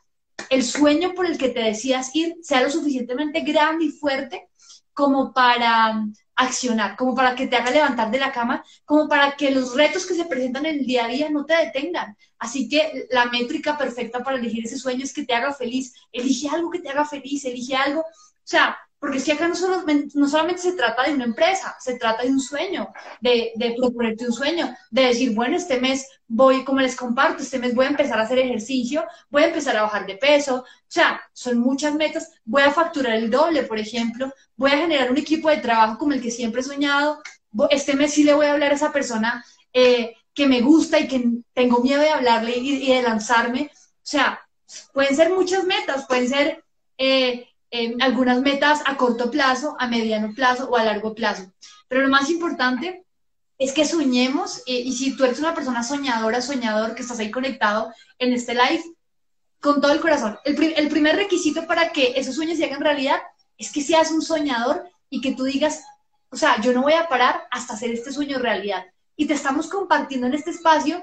[0.51, 4.49] el sueño por el que te decías ir sea lo suficientemente grande y fuerte
[4.93, 9.37] como para um, accionar, como para que te haga levantar de la cama, como para
[9.37, 12.17] que los retos que se presentan en el día a día no te detengan.
[12.39, 15.95] Así que la métrica perfecta para elegir ese sueño es que te haga feliz.
[16.11, 18.01] Elige algo que te haga feliz, elige algo.
[18.01, 19.57] O sea, porque si acá no,
[20.15, 24.25] no, solamente se trata de una empresa, se trata de un sueño, de, de, proponerte
[24.25, 27.89] un sueño, de decir, bueno, este mes voy, como les comparto, este mes voy a
[27.89, 30.59] empezar a hacer ejercicio, voy a empezar a bajar de peso.
[30.59, 32.31] O sea, son muchas metas.
[32.45, 34.33] Voy a facturar el doble, por ejemplo.
[34.55, 37.21] Voy a generar un equipo de trabajo como el que siempre he soñado.
[37.71, 41.09] Este mes sí le voy a hablar a esa persona eh, que me gusta y
[41.09, 43.69] que tengo miedo de hablarle y, de lanzarme.
[43.75, 44.41] O sea,
[44.93, 46.65] pueden ser muchas metas, pueden ser
[46.99, 51.51] eh, eh, algunas metas a corto plazo, a mediano plazo o a largo plazo.
[51.89, 53.05] Pero lo más importante
[53.57, 57.31] es que soñemos eh, y si tú eres una persona soñadora, soñador, que estás ahí
[57.31, 58.85] conectado en este live,
[59.59, 60.39] con todo el corazón.
[60.45, 63.23] El, el primer requisito para que esos sueños se hagan realidad
[63.57, 65.83] es que seas un soñador y que tú digas,
[66.31, 68.85] o sea, yo no voy a parar hasta hacer este sueño realidad.
[69.17, 71.03] Y te estamos compartiendo en este espacio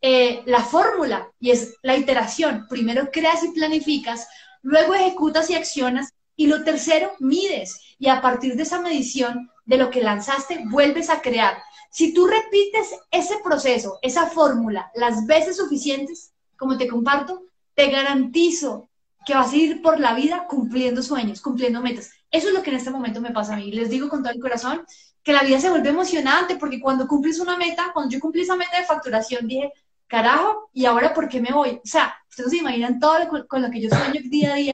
[0.00, 2.66] eh, la fórmula y es la iteración.
[2.68, 4.28] Primero creas y planificas,
[4.64, 7.80] luego ejecutas y accionas y lo tercero, mides.
[7.98, 11.56] Y a partir de esa medición de lo que lanzaste, vuelves a crear.
[11.90, 17.44] Si tú repites ese proceso, esa fórmula, las veces suficientes, como te comparto,
[17.74, 18.88] te garantizo
[19.24, 22.10] que vas a ir por la vida cumpliendo sueños, cumpliendo metas.
[22.30, 23.70] Eso es lo que en este momento me pasa a mí.
[23.70, 24.84] Les digo con todo el corazón
[25.22, 28.56] que la vida se vuelve emocionante porque cuando cumples una meta, cuando yo cumplí esa
[28.56, 29.72] meta de facturación, dije,
[30.14, 31.80] carajo, ¿y ahora por qué me voy?
[31.84, 33.16] O sea, ustedes se imaginan todo
[33.48, 34.72] con lo que yo sueño día a día.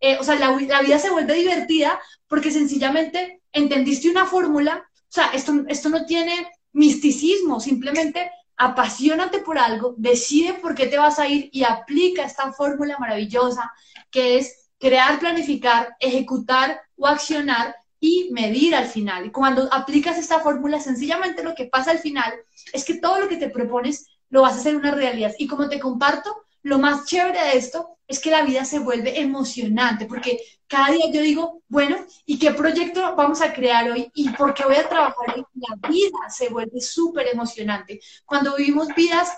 [0.00, 4.88] Eh, o sea, la, la, vida se vuelve divertida porque sencillamente entendiste una fórmula.
[4.96, 10.96] O sea, esto, esto no tiene misticismo, simplemente apasionate por algo, decide por qué te
[10.96, 13.70] vas a ir y aplica esta fórmula maravillosa
[14.10, 19.26] que es crear, planificar, ejecutar o accionar y medir al final.
[19.26, 22.32] Y cuando aplicas esta fórmula, sencillamente lo que pasa al final
[22.72, 25.32] es que todo lo que te propones lo vas a hacer una realidad.
[25.38, 29.20] Y como te comparto, lo más chévere de esto es que la vida se vuelve
[29.20, 34.10] emocionante, porque cada día yo digo, bueno, ¿y qué proyecto vamos a crear hoy?
[34.14, 35.44] ¿Y por qué voy a trabajar hoy?
[35.54, 38.00] La vida se vuelve súper emocionante.
[38.24, 39.30] Cuando vivimos vidas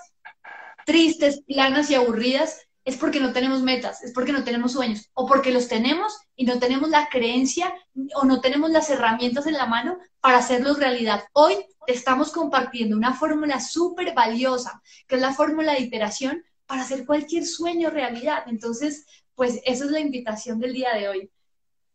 [0.85, 5.27] tristes, planas y aburridas, es porque no tenemos metas, es porque no tenemos sueños, o
[5.27, 7.73] porque los tenemos y no tenemos la creencia
[8.15, 11.23] o no tenemos las herramientas en la mano para hacerlos realidad.
[11.33, 11.55] Hoy
[11.85, 17.05] te estamos compartiendo una fórmula súper valiosa, que es la fórmula de iteración para hacer
[17.05, 18.43] cualquier sueño realidad.
[18.47, 19.05] Entonces,
[19.35, 21.31] pues esa es la invitación del día de hoy.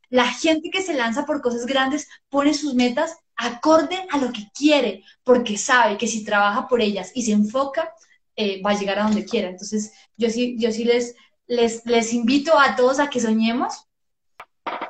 [0.09, 4.49] La gente que se lanza por cosas grandes pone sus metas acorde a lo que
[4.55, 7.93] quiere, porque sabe que si trabaja por ellas y se enfoca,
[8.37, 9.49] eh, va a llegar a donde quiera.
[9.49, 11.15] Entonces, yo sí, yo sí les,
[11.47, 13.87] les, les invito a todos a que soñemos.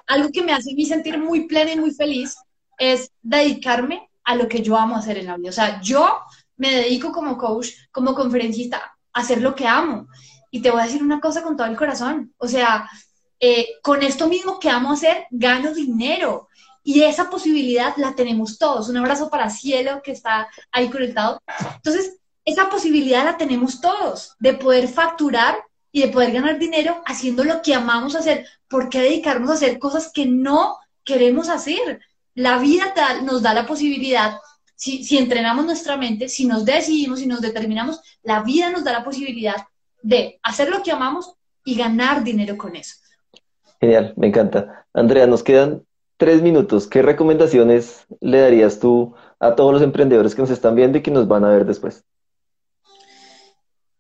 [0.07, 2.37] Algo que me hace a mí sentir muy plena y muy feliz
[2.79, 5.51] es dedicarme a lo que yo amo hacer en la vida.
[5.51, 6.21] O sea, yo
[6.57, 10.09] me dedico como coach, como conferencista, hacer lo que amo.
[10.51, 12.35] Y te voy a decir una cosa con todo el corazón.
[12.39, 12.91] O sea,
[13.39, 16.49] eh, con esto mismo que amo hacer, gano dinero.
[16.83, 18.89] Y esa posibilidad la tenemos todos.
[18.89, 21.41] Un abrazo para Cielo que está ahí conectado.
[21.77, 25.57] Entonces, esa posibilidad la tenemos todos de poder facturar
[25.93, 28.47] y de poder ganar dinero haciendo lo que amamos hacer.
[28.69, 32.01] ¿Por qué dedicarnos a hacer cosas que no queremos hacer?
[32.35, 34.39] La vida nos da la posibilidad
[34.77, 39.05] si, entrenamos nuestra mente, si nos decidimos, si nos determinamos, la vida nos da la
[39.05, 39.57] posibilidad
[40.03, 41.35] de hacer lo que amamos
[41.65, 42.95] y ganar dinero con eso.
[43.81, 44.87] Genial, me encanta.
[44.93, 45.83] Andrea, nos quedan
[46.17, 46.87] tres minutos.
[46.87, 51.11] ¿Qué recomendaciones le darías tú a todos los emprendedores que nos están viendo y que
[51.11, 52.05] nos van a ver después?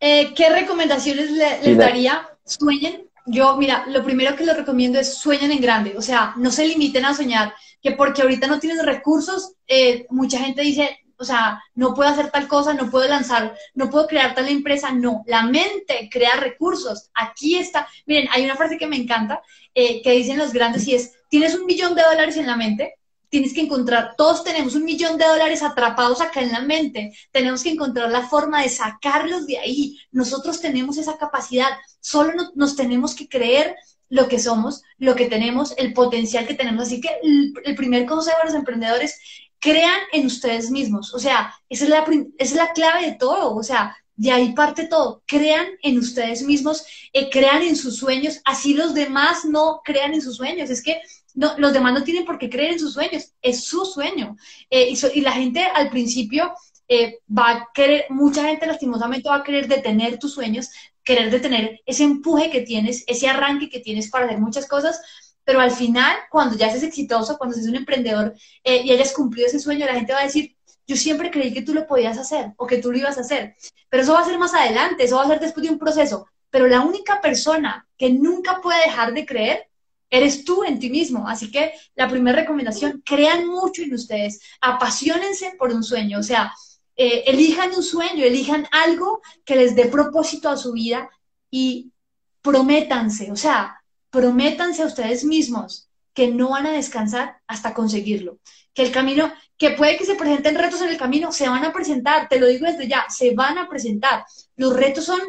[0.00, 2.28] Eh, ¿Qué recomendaciones les daría?
[2.44, 3.08] Sueñen.
[3.26, 5.94] Yo, mira, lo primero que les recomiendo es sueñen en grande.
[5.96, 10.38] O sea, no se limiten a soñar que porque ahorita no tienes recursos, eh, mucha
[10.38, 14.34] gente dice, o sea, no puedo hacer tal cosa, no puedo lanzar, no puedo crear
[14.34, 14.92] tal empresa.
[14.92, 17.10] No, la mente crea recursos.
[17.14, 17.88] Aquí está.
[18.06, 19.42] Miren, hay una frase que me encanta
[19.74, 22.94] eh, que dicen los grandes y es, tienes un millón de dólares en la mente,
[23.28, 27.62] tienes que encontrar, todos tenemos un millón de dólares atrapados acá en la mente, tenemos
[27.62, 29.98] que encontrar la forma de sacarlos de ahí.
[30.12, 31.70] Nosotros tenemos esa capacidad,
[32.00, 33.76] solo nos tenemos que creer
[34.08, 36.84] lo que somos, lo que tenemos, el potencial que tenemos.
[36.84, 39.18] Así que el, primer consejo a los emprendedores,
[39.58, 41.12] crean en ustedes mismos.
[41.14, 42.04] O sea, esa es, la,
[42.38, 43.56] es la clave de todo.
[43.56, 45.22] O sea, de ahí parte todo.
[45.26, 50.22] Crean en ustedes mismos, eh, crean en sus sueños, así los demás no crean en
[50.22, 50.70] sus sueños.
[50.70, 51.00] Es que
[51.36, 54.36] no, los demás no tienen por qué creer en sus sueños, es su sueño.
[54.70, 56.52] Eh, y, la gente al principio
[56.88, 60.70] eh, va a querer, mucha gente lastimosamente va a querer detener tus sueños,
[61.04, 65.00] querer detener ese empuje que tienes, ese arranque que tienes para hacer muchas cosas,
[65.44, 68.34] pero al final, cuando ya seas exitoso, cuando seas un emprendedor
[68.64, 70.56] eh, y hayas cumplido ese sueño, la gente va a decir,
[70.86, 73.54] yo siempre creí que tú lo podías hacer o que tú lo ibas a hacer,
[73.90, 76.26] pero eso va a ser más adelante, eso va a ser después de un proceso,
[76.50, 79.68] pero la única persona que nunca puede dejar de creer
[80.10, 81.28] eres tú en ti mismo.
[81.28, 86.52] Así que la primera recomendación, crean mucho en ustedes, apasionense por un sueño, o sea,
[86.96, 91.10] eh, elijan un sueño, elijan algo que les dé propósito a su vida
[91.50, 91.92] y
[92.40, 98.38] prométanse, o sea, prométanse a ustedes mismos que no van a descansar hasta conseguirlo.
[98.72, 101.72] Que el camino, que puede que se presenten retos en el camino, se van a
[101.72, 104.24] presentar, te lo digo desde ya, se van a presentar.
[104.56, 105.20] Los retos son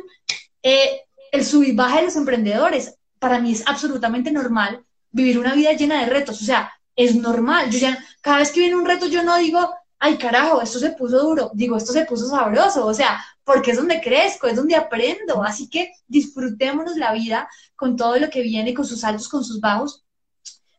[0.63, 1.01] eh,
[1.33, 2.96] el sub de los emprendedores.
[3.19, 7.69] Para mí es absolutamente normal vivir una vida llena de retos, o sea, es normal.
[7.69, 10.91] Yo ya, cada vez que viene un reto, yo no digo, ay carajo, esto se
[10.91, 14.75] puso duro, digo, esto se puso sabroso, o sea, porque es donde crezco, es donde
[14.75, 15.41] aprendo.
[15.43, 19.61] Así que disfrutémonos la vida con todo lo que viene, con sus altos, con sus
[19.61, 20.03] bajos.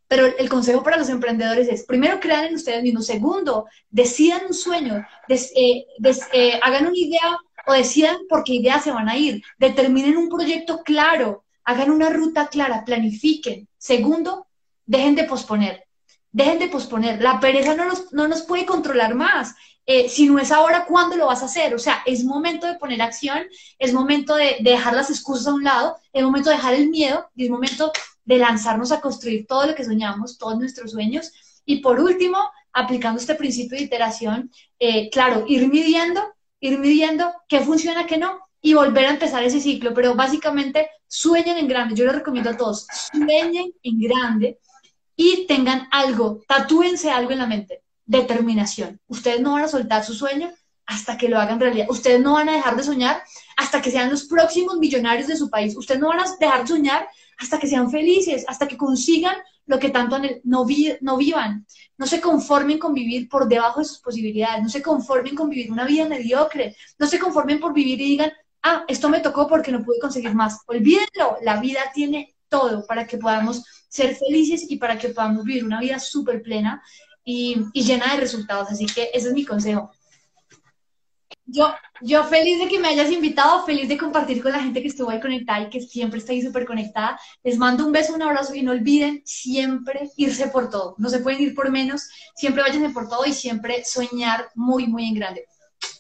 [0.07, 3.07] Pero el consejo para los emprendedores es, primero, crean en ustedes mismos.
[3.07, 5.87] Segundo, decidan un sueño, eh,
[6.33, 9.43] eh, hagan una idea o decidan por qué ideas se van a ir.
[9.59, 13.69] Determinen un proyecto claro, hagan una ruta clara, planifiquen.
[13.77, 14.47] Segundo,
[14.87, 15.85] dejen de posponer.
[16.33, 17.21] Dejen de posponer.
[17.21, 19.55] La pereza no nos, no nos puede controlar más.
[19.85, 21.75] Eh, si no es ahora, ¿cuándo lo vas a hacer?
[21.75, 23.41] O sea, es momento de poner acción,
[23.79, 26.89] es momento de, de, dejar las excusas a un lado, es momento de dejar el
[26.89, 27.93] miedo y es momento
[28.25, 31.33] de lanzarnos a construir todo lo que soñamos, todos nuestros sueños.
[31.67, 32.39] Y por último,
[32.73, 36.23] aplicando este principio de iteración, eh, claro, ir midiendo,
[36.61, 39.95] ir midiendo qué funciona, qué no, y volver a empezar ese ciclo.
[39.95, 41.95] Pero básicamente, sueñen en grande.
[41.95, 44.59] Yo les recomiendo a todos, sueñen en grande
[45.17, 47.83] y tengan algo, tatúense algo en la mente.
[48.07, 49.01] Determinación.
[49.09, 50.51] Ustedes no van a soltar su sueño
[50.87, 51.87] hasta que lo hagan realidad.
[51.91, 53.23] Ustedes no van a dejar de soñar
[53.57, 55.77] hasta que sean los próximos millonarios de su país.
[55.77, 59.37] Ustedes no van a dejar de soñar hasta que sean felices, hasta que consigan
[59.67, 61.67] lo que tanto no, no vivan.
[61.99, 65.71] No se conformen con vivir por debajo de sus posibilidades, no se conformen con vivir
[65.71, 68.33] una vida mediocre, no se conformen por vivir y digan,
[68.63, 70.61] ah, esto me tocó porque no pude conseguir más.
[70.67, 75.65] Olvídenlo, la vida tiene todo para que podamos ser felices y para que podamos vivir
[75.65, 76.83] una vida súper plena
[77.25, 78.71] y, y llena de resultados.
[78.71, 79.91] Así que ese es mi consejo.
[81.51, 84.89] Yo, yo feliz de que me hayas invitado, feliz de compartir con la gente que
[84.89, 87.19] estuvo ahí conectada y que siempre está ahí súper conectada.
[87.43, 90.95] Les mando un beso, un abrazo y no olviden siempre irse por todo.
[90.99, 92.07] No se pueden ir por menos,
[92.37, 95.47] siempre váyanse por todo y siempre soñar muy, muy en grande.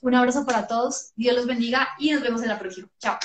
[0.02, 2.88] Un abrazo para todos, Dios los bendiga y nos vemos en la próxima.
[2.98, 3.18] Chao.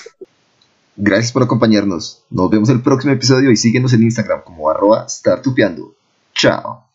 [0.96, 2.24] Gracias por acompañarnos.
[2.30, 5.96] Nos vemos en el próximo episodio y síguenos en Instagram como arroba startupeando.
[6.34, 6.93] Chao.